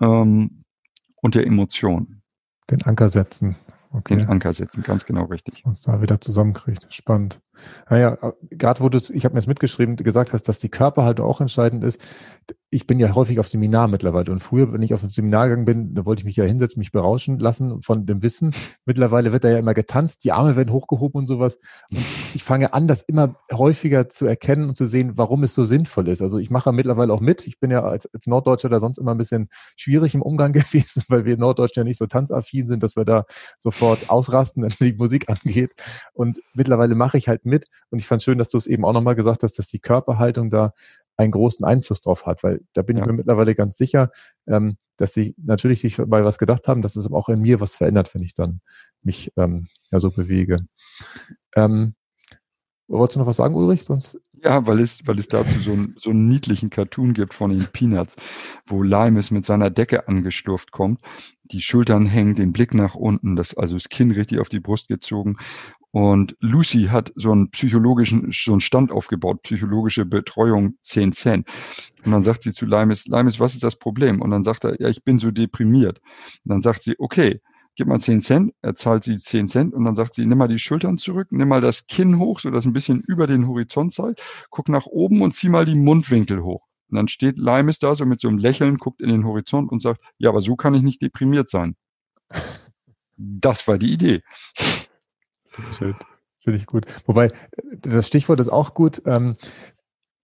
[0.01, 0.61] ähm,
[1.21, 2.21] und der Emotion.
[2.69, 3.55] Den Anker setzen.
[3.91, 4.17] Okay.
[4.17, 5.61] Den Anker setzen, ganz genau richtig.
[5.65, 6.87] Was da wieder zusammenkriegt.
[6.93, 7.41] Spannend.
[7.89, 8.17] Naja,
[8.49, 11.83] gerade wo du ich habe mir das mitgeschrieben, gesagt hast, dass die Körperhaltung auch entscheidend
[11.83, 12.01] ist.
[12.69, 15.65] Ich bin ja häufig auf Seminar mittlerweile und früher, wenn ich auf ein Seminar gegangen
[15.65, 18.53] bin, da wollte ich mich ja hinsetzen, mich berauschen lassen von dem Wissen.
[18.85, 21.57] Mittlerweile wird da ja immer getanzt, die Arme werden hochgehoben und sowas.
[21.91, 25.65] Und ich fange an, das immer häufiger zu erkennen und zu sehen, warum es so
[25.65, 26.21] sinnvoll ist.
[26.21, 27.45] Also ich mache mittlerweile auch mit.
[27.45, 31.03] Ich bin ja als, als Norddeutscher da sonst immer ein bisschen schwierig im Umgang gewesen,
[31.09, 33.25] weil wir Norddeutschen ja nicht so tanzaffin sind, dass wir da
[33.59, 35.73] sofort ausrasten, wenn die Musik angeht.
[36.13, 37.50] Und mittlerweile mache ich halt mit.
[37.89, 40.49] Und ich fand schön, dass du es eben auch nochmal gesagt hast, dass die Körperhaltung
[40.49, 40.73] da
[41.17, 43.03] einen großen Einfluss drauf hat, weil da bin ja.
[43.03, 44.11] ich mir mittlerweile ganz sicher,
[44.47, 47.75] ähm, dass sie natürlich sich bei was gedacht haben, dass es auch in mir was
[47.75, 48.61] verändert, wenn ich dann
[49.01, 50.57] mich ähm, ja so bewege.
[51.55, 51.95] Ähm,
[52.87, 53.83] wolltest du noch was sagen, Ulrich?
[53.83, 57.51] Sonst ja, weil es, weil es dazu so, ein, so einen niedlichen Cartoon gibt von
[57.51, 58.15] den Peanuts,
[58.65, 60.99] wo Limes mit seiner Decke angeschlurft kommt,
[61.43, 64.87] die Schultern hängen, den Blick nach unten, das, also das Kinn richtig auf die Brust
[64.87, 65.37] gezogen
[65.91, 71.47] und Lucy hat so einen psychologischen, so einen Stand aufgebaut, psychologische Betreuung 10 Cent.
[72.05, 74.21] Und dann sagt sie zu Limes, Limes, was ist das Problem?
[74.21, 75.99] Und dann sagt er, ja, ich bin so deprimiert.
[76.45, 77.41] Und dann sagt sie, okay,
[77.75, 80.47] gib mal 10 Cent, er zahlt sie 10 Cent und dann sagt sie, nimm mal
[80.47, 83.93] die Schultern zurück, nimm mal das Kinn hoch, so dass ein bisschen über den Horizont
[83.93, 86.67] zeigt, guck nach oben und zieh mal die Mundwinkel hoch.
[86.89, 89.81] Und dann steht Leimes da so mit so einem Lächeln, guckt in den Horizont und
[89.81, 91.75] sagt, ja, aber so kann ich nicht deprimiert sein.
[93.23, 94.23] Das war die Idee.
[95.77, 95.95] Schön.
[96.43, 96.85] Finde ich gut.
[97.05, 97.31] Wobei,
[97.77, 99.01] das Stichwort ist auch gut.
[99.05, 99.33] Ähm,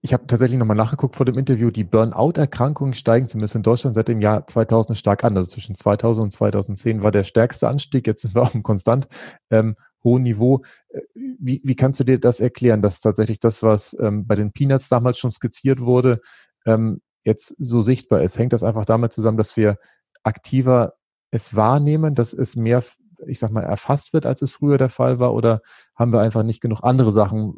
[0.01, 1.69] ich habe tatsächlich nochmal nachgeguckt vor dem Interview.
[1.69, 5.35] Die Burnout-Erkrankungen steigen zumindest in Deutschland seit dem Jahr 2000 stark an.
[5.35, 8.07] Also zwischen 2000 und 2010 war der stärkste Anstieg.
[8.07, 9.07] Jetzt sind wir auf einem konstant
[9.49, 10.63] ähm, hohen Niveau.
[10.89, 14.51] Äh, wie, wie kannst du dir das erklären, dass tatsächlich das, was ähm, bei den
[14.51, 16.21] Peanuts damals schon skizziert wurde,
[16.65, 18.37] ähm, jetzt so sichtbar ist?
[18.37, 19.77] Hängt das einfach damit zusammen, dass wir
[20.23, 20.93] aktiver
[21.31, 22.83] es wahrnehmen, dass es mehr
[23.25, 25.33] ich sag mal, erfasst wird, als es früher der Fall war?
[25.33, 25.61] Oder
[25.95, 27.53] haben wir einfach nicht genug andere Sachen,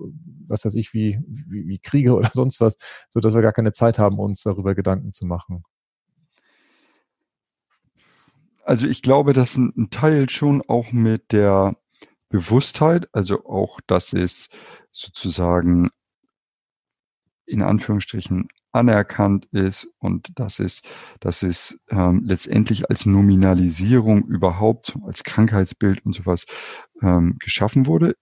[0.47, 2.77] was weiß ich, wie, wie, wie Kriege oder sonst was,
[3.09, 5.63] so dass wir gar keine Zeit haben, uns darüber Gedanken zu machen?
[8.63, 11.75] Also ich glaube, dass ein Teil schon auch mit der
[12.29, 14.49] Bewusstheit, also auch, dass es
[14.91, 15.89] sozusagen
[17.47, 20.81] in Anführungsstrichen anerkannt ist und dass es,
[21.19, 26.45] dass es ähm, letztendlich als Nominalisierung überhaupt, als Krankheitsbild und sowas
[27.01, 28.15] ähm, geschaffen wurde.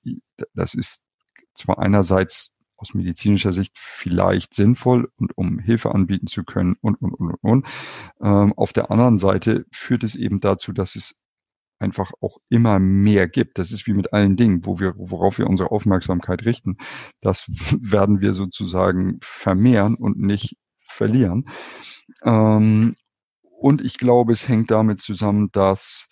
[0.53, 1.05] Das ist
[1.53, 7.13] zwar einerseits aus medizinischer Sicht vielleicht sinnvoll und um Hilfe anbieten zu können und, und,
[7.13, 7.67] und, und.
[8.21, 11.19] Ähm, auf der anderen Seite führt es eben dazu, dass es
[11.79, 13.59] einfach auch immer mehr gibt.
[13.59, 16.77] Das ist wie mit allen Dingen, wo wir, worauf wir unsere Aufmerksamkeit richten.
[17.21, 17.45] Das
[17.79, 21.47] werden wir sozusagen vermehren und nicht verlieren.
[22.23, 22.95] Ähm,
[23.41, 26.07] und ich glaube, es hängt damit zusammen, dass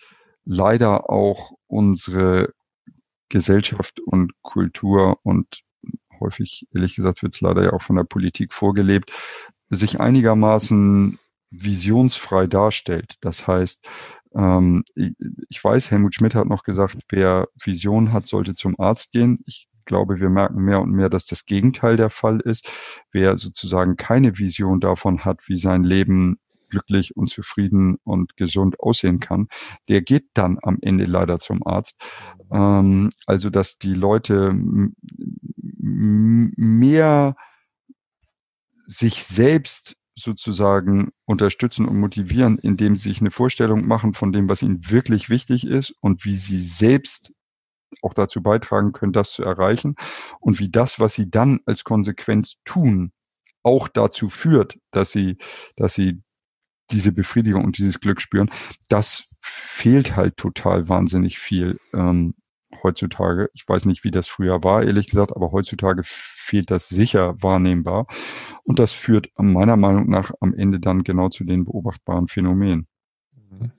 [0.46, 2.54] leider auch unsere
[3.30, 5.62] Gesellschaft und Kultur und
[6.20, 9.12] häufig, ehrlich gesagt, wird es leider ja auch von der Politik vorgelebt,
[9.70, 11.20] sich einigermaßen
[11.52, 13.16] visionsfrei darstellt.
[13.22, 13.86] Das heißt,
[14.36, 19.40] ähm, ich weiß, Helmut Schmidt hat noch gesagt, wer Vision hat, sollte zum Arzt gehen.
[19.46, 22.68] Ich glaube, wir merken mehr und mehr, dass das Gegenteil der Fall ist.
[23.12, 26.40] Wer sozusagen keine Vision davon hat, wie sein Leben
[26.70, 29.48] glücklich und zufrieden und gesund aussehen kann,
[29.88, 32.02] der geht dann am Ende leider zum Arzt.
[32.52, 34.52] Ähm, also, dass die Leute
[35.78, 37.36] mehr
[38.88, 44.62] sich selbst sozusagen unterstützen und motivieren, indem sie sich eine Vorstellung machen von dem, was
[44.62, 47.34] ihnen wirklich wichtig ist und wie sie selbst
[48.02, 49.96] auch dazu beitragen können, das zu erreichen
[50.40, 53.12] und wie das, was sie dann als Konsequenz tun,
[53.64, 55.38] auch dazu führt, dass sie,
[55.76, 56.22] dass sie
[56.92, 58.52] diese Befriedigung und dieses Glück spüren,
[58.90, 61.80] das fehlt halt total wahnsinnig viel.
[61.94, 62.36] Ähm,
[62.86, 63.50] heutzutage.
[63.54, 68.06] Ich weiß nicht, wie das früher war, ehrlich gesagt, aber heutzutage fehlt das sicher wahrnehmbar.
[68.64, 72.88] Und das führt meiner Meinung nach am Ende dann genau zu den beobachtbaren Phänomenen.
[73.34, 73.72] Mhm.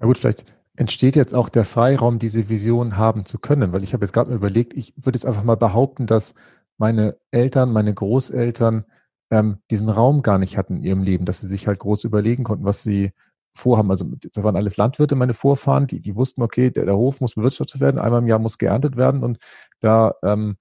[0.00, 0.44] Ja gut, vielleicht
[0.76, 4.30] entsteht jetzt auch der Freiraum, diese Vision haben zu können, weil ich habe jetzt gerade
[4.30, 6.34] mal überlegt, ich würde jetzt einfach mal behaupten, dass
[6.78, 8.84] meine Eltern, meine Großeltern
[9.30, 12.42] ähm, diesen Raum gar nicht hatten in ihrem Leben, dass sie sich halt groß überlegen
[12.42, 13.12] konnten, was sie
[13.54, 13.90] vorhaben.
[13.90, 17.34] Also das waren alles Landwirte, meine Vorfahren, die, die wussten, okay, der, der Hof muss
[17.34, 19.38] bewirtschaftet werden, einmal im Jahr muss geerntet werden und
[19.80, 20.56] da ähm,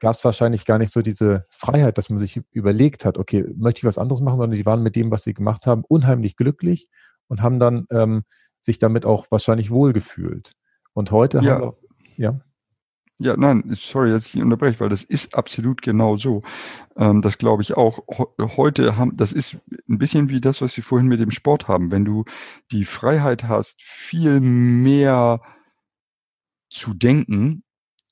[0.00, 3.80] gab es wahrscheinlich gar nicht so diese Freiheit, dass man sich überlegt hat, okay, möchte
[3.80, 6.88] ich was anderes machen, sondern die waren mit dem, was sie gemacht haben, unheimlich glücklich
[7.28, 8.22] und haben dann ähm,
[8.60, 10.52] sich damit auch wahrscheinlich wohlgefühlt.
[10.92, 11.54] Und heute ja.
[11.54, 11.74] haben wir,
[12.16, 12.40] ja.
[13.20, 16.42] Ja, nein, sorry, dass ich unterbreche, weil das ist absolut genau so.
[16.96, 17.98] Ähm, das glaube ich auch.
[18.56, 19.56] Heute haben, das ist
[19.88, 21.90] ein bisschen wie das, was wir vorhin mit dem Sport haben.
[21.90, 22.24] Wenn du
[22.70, 25.40] die Freiheit hast, viel mehr
[26.70, 27.64] zu denken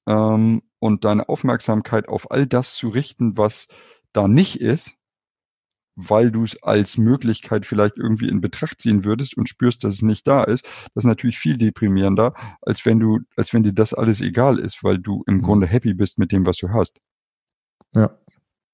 [0.06, 3.68] ähm, und deine Aufmerksamkeit auf all das zu richten, was
[4.12, 4.98] da nicht ist,
[5.96, 10.02] weil du es als Möglichkeit vielleicht irgendwie in Betracht ziehen würdest und spürst, dass es
[10.02, 13.94] nicht da ist, das ist natürlich viel deprimierender, als wenn du, als wenn dir das
[13.94, 15.42] alles egal ist, weil du im mhm.
[15.42, 17.00] Grunde happy bist mit dem, was du hast.
[17.94, 18.16] Ja,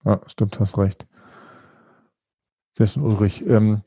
[0.04, 1.06] ja stimmt, hast recht.
[2.72, 3.46] Sehr schön, Ulrich.
[3.46, 3.82] Ähm,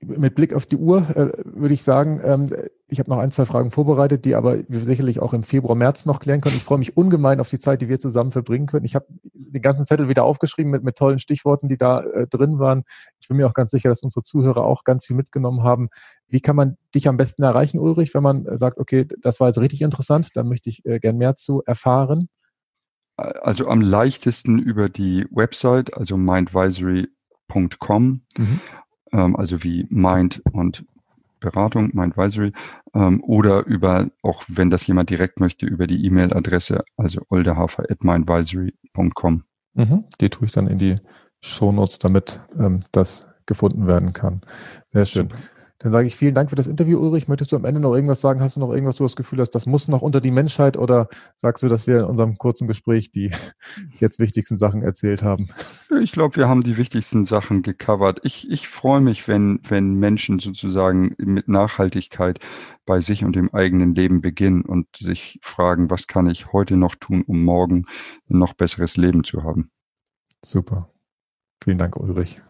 [0.00, 2.50] mit Blick auf die Uhr äh, würde ich sagen, ähm,
[2.86, 6.06] ich habe noch ein, zwei Fragen vorbereitet, die aber wir sicherlich auch im Februar, März
[6.06, 6.56] noch klären können.
[6.56, 8.84] Ich freue mich ungemein auf die Zeit, die wir zusammen verbringen können.
[8.84, 12.58] Ich habe den ganzen Zettel wieder aufgeschrieben mit, mit tollen Stichworten, die da äh, drin
[12.58, 12.84] waren.
[13.20, 15.88] Ich bin mir auch ganz sicher, dass unsere Zuhörer auch ganz viel mitgenommen haben.
[16.28, 19.58] Wie kann man dich am besten erreichen, Ulrich, wenn man sagt, okay, das war jetzt
[19.58, 22.28] richtig interessant, da möchte ich äh, gern mehr zu erfahren?
[23.16, 28.22] Also am leichtesten über die Website, also mindvisory.com.
[28.36, 28.60] Mhm
[29.14, 30.84] ähm, also wie Mind und
[31.40, 32.52] Beratung, Mindvisory,
[32.94, 39.44] ähm, oder über, auch wenn das jemand direkt möchte, über die E-Mail-Adresse, also oldehafer.mindvisory.com.
[39.74, 40.96] Mhm, die tue ich dann in die
[41.40, 44.40] Shownotes, damit ähm, das gefunden werden kann.
[44.92, 45.28] Sehr schön.
[45.28, 45.42] Super.
[45.84, 47.28] Dann sage ich vielen Dank für das Interview, Ulrich.
[47.28, 48.40] Möchtest du am Ende noch irgendwas sagen?
[48.40, 51.08] Hast du noch irgendwas, du das Gefühl hast, das muss noch unter die Menschheit oder
[51.36, 53.30] sagst du, dass wir in unserem kurzen Gespräch die
[53.98, 55.50] jetzt wichtigsten Sachen erzählt haben?
[56.00, 58.20] Ich glaube, wir haben die wichtigsten Sachen gecovert.
[58.22, 62.40] Ich, ich freue mich, wenn, wenn Menschen sozusagen mit Nachhaltigkeit
[62.86, 66.94] bei sich und dem eigenen Leben beginnen und sich fragen, was kann ich heute noch
[66.94, 67.84] tun, um morgen
[68.30, 69.70] ein noch besseres Leben zu haben.
[70.42, 70.88] Super.
[71.62, 72.40] Vielen Dank, Ulrich.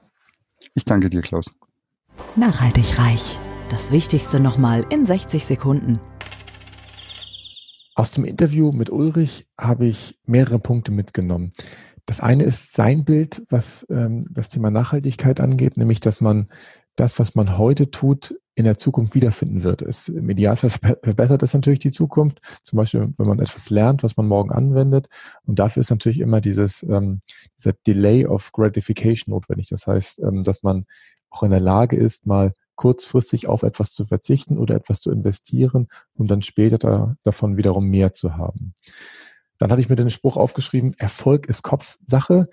[0.74, 1.46] Ich danke dir, Klaus.
[2.36, 3.38] Nachhaltig reich.
[3.70, 6.00] Das Wichtigste nochmal in 60 Sekunden.
[7.94, 11.52] Aus dem Interview mit Ulrich habe ich mehrere Punkte mitgenommen.
[12.06, 16.48] Das eine ist sein Bild, was ähm, das Thema Nachhaltigkeit angeht, nämlich dass man
[16.96, 19.82] das, was man heute tut, in der Zukunft wiederfinden wird.
[19.82, 20.70] Es, Im Idealfall
[21.02, 22.40] verbessert es natürlich die Zukunft.
[22.62, 25.08] Zum Beispiel, wenn man etwas lernt, was man morgen anwendet.
[25.44, 27.20] Und dafür ist natürlich immer dieses, ähm,
[27.58, 29.68] dieser Delay of Gratification notwendig.
[29.68, 30.86] Das heißt, ähm, dass man
[31.30, 35.88] auch in der Lage ist, mal kurzfristig auf etwas zu verzichten oder etwas zu investieren,
[36.14, 38.74] um dann später da, davon wiederum mehr zu haben.
[39.58, 42.44] Dann hatte ich mir den Spruch aufgeschrieben, Erfolg ist Kopfsache.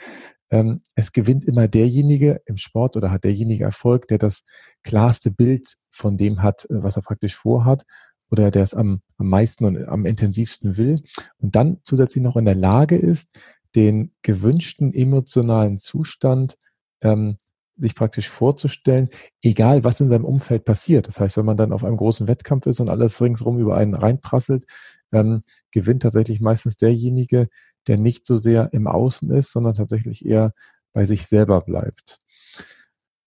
[0.52, 4.44] Ähm, es gewinnt immer derjenige im Sport oder hat derjenige Erfolg, der das
[4.84, 7.86] klarste Bild von dem hat, äh, was er praktisch vorhat
[8.30, 11.02] oder der es am, am meisten und am intensivsten will
[11.38, 13.30] und dann zusätzlich noch in der Lage ist,
[13.76, 16.58] den gewünschten emotionalen Zustand
[17.02, 17.38] ähm,
[17.78, 19.10] sich praktisch vorzustellen,
[19.42, 21.08] egal was in seinem Umfeld passiert.
[21.08, 23.96] Das heißt, wenn man dann auf einem großen Wettkampf ist und alles ringsrum über einen
[23.96, 24.66] reinprasselt,
[25.12, 25.42] ähm,
[25.72, 27.48] gewinnt tatsächlich meistens derjenige,
[27.88, 30.52] der nicht so sehr im Außen ist, sondern tatsächlich eher
[30.94, 32.20] bei sich selber bleibt.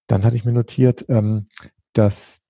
[0.06, 1.48] Dann hatte ich mir notiert, ähm,
[1.92, 2.40] dass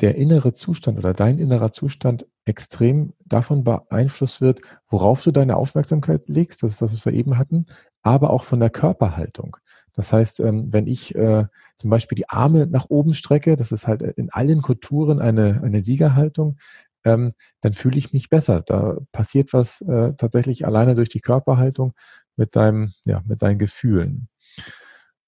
[0.00, 6.28] der innere Zustand oder dein innerer Zustand extrem davon beeinflusst wird, worauf du deine Aufmerksamkeit
[6.28, 7.66] legst, das ist das, was wir eben hatten,
[8.02, 9.56] aber auch von der Körperhaltung.
[9.94, 13.88] Das heißt, ähm, wenn ich äh, zum Beispiel die Arme nach oben strecke, das ist
[13.88, 16.56] halt in allen Kulturen eine, eine Siegerhaltung,
[17.04, 18.62] ähm, dann fühle ich mich besser.
[18.62, 21.92] Da passiert was äh, tatsächlich alleine durch die Körperhaltung
[22.36, 24.28] mit deinem, ja, mit deinen Gefühlen.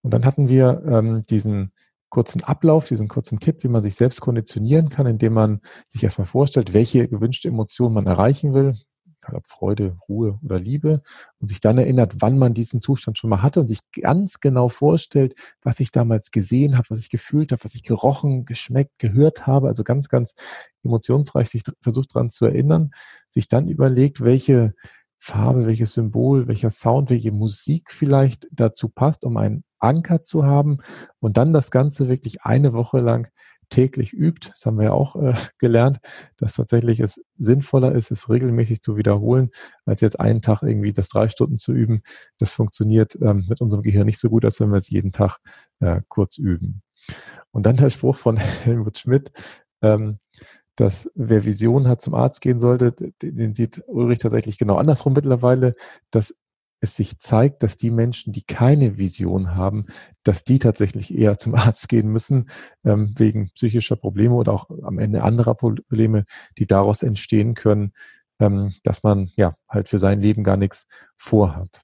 [0.02, 1.72] Und dann hatten wir ähm, diesen
[2.08, 6.26] kurzen Ablauf, diesen kurzen Tipp, wie man sich selbst konditionieren kann, indem man sich erstmal
[6.26, 8.74] vorstellt, welche gewünschte Emotion man erreichen will
[9.34, 11.02] ob Freude, Ruhe oder Liebe,
[11.38, 14.68] und sich dann erinnert, wann man diesen Zustand schon mal hatte und sich ganz genau
[14.68, 19.46] vorstellt, was ich damals gesehen habe, was ich gefühlt habe, was ich gerochen, geschmeckt, gehört
[19.46, 20.34] habe, also ganz, ganz
[20.84, 22.90] emotionsreich sich versucht daran zu erinnern,
[23.28, 24.74] sich dann überlegt, welche
[25.18, 30.78] Farbe, welches Symbol, welcher Sound, welche Musik vielleicht dazu passt, um einen Anker zu haben
[31.20, 33.28] und dann das Ganze wirklich eine Woche lang
[33.70, 35.98] täglich übt, das haben wir ja auch äh, gelernt,
[36.36, 39.50] dass tatsächlich es sinnvoller ist, es regelmäßig zu wiederholen,
[39.86, 42.02] als jetzt einen Tag irgendwie das drei Stunden zu üben.
[42.38, 45.38] Das funktioniert ähm, mit unserem Gehirn nicht so gut, als wenn wir es jeden Tag
[45.80, 46.82] äh, kurz üben.
[47.50, 49.32] Und dann der Spruch von Helmut Schmidt,
[49.82, 50.18] ähm,
[50.76, 52.92] dass wer Visionen hat, zum Arzt gehen sollte,
[53.22, 55.74] den sieht Ulrich tatsächlich genau andersrum mittlerweile,
[56.10, 56.34] dass
[56.80, 59.86] es sich zeigt, dass die Menschen, die keine Vision haben,
[60.22, 62.50] dass die tatsächlich eher zum Arzt gehen müssen,
[62.84, 66.24] ähm, wegen psychischer Probleme oder auch am Ende anderer Probleme,
[66.58, 67.92] die daraus entstehen können,
[68.40, 71.82] ähm, dass man ja halt für sein Leben gar nichts vorhat.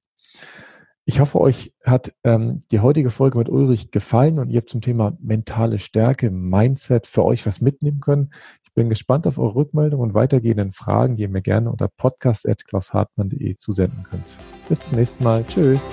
[1.08, 4.80] Ich hoffe, euch hat ähm, die heutige Folge mit Ulrich gefallen und ihr habt zum
[4.80, 8.32] Thema mentale Stärke, Mindset für euch was mitnehmen können.
[8.76, 13.56] Ich bin gespannt auf eure Rückmeldung und weitergehenden Fragen, die ihr mir gerne unter podcast.klaushartmann.de
[13.56, 14.36] zusenden könnt.
[14.68, 15.46] Bis zum nächsten Mal.
[15.46, 15.88] Tschüss.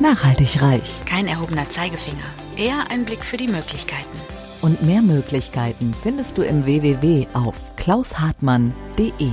[0.00, 1.02] Nachhaltig reich.
[1.04, 2.24] Kein erhobener Zeigefinger,
[2.56, 4.18] eher ein Blick für die Möglichkeiten.
[4.62, 9.32] Und mehr Möglichkeiten findest du im www auf klaushartmann.de.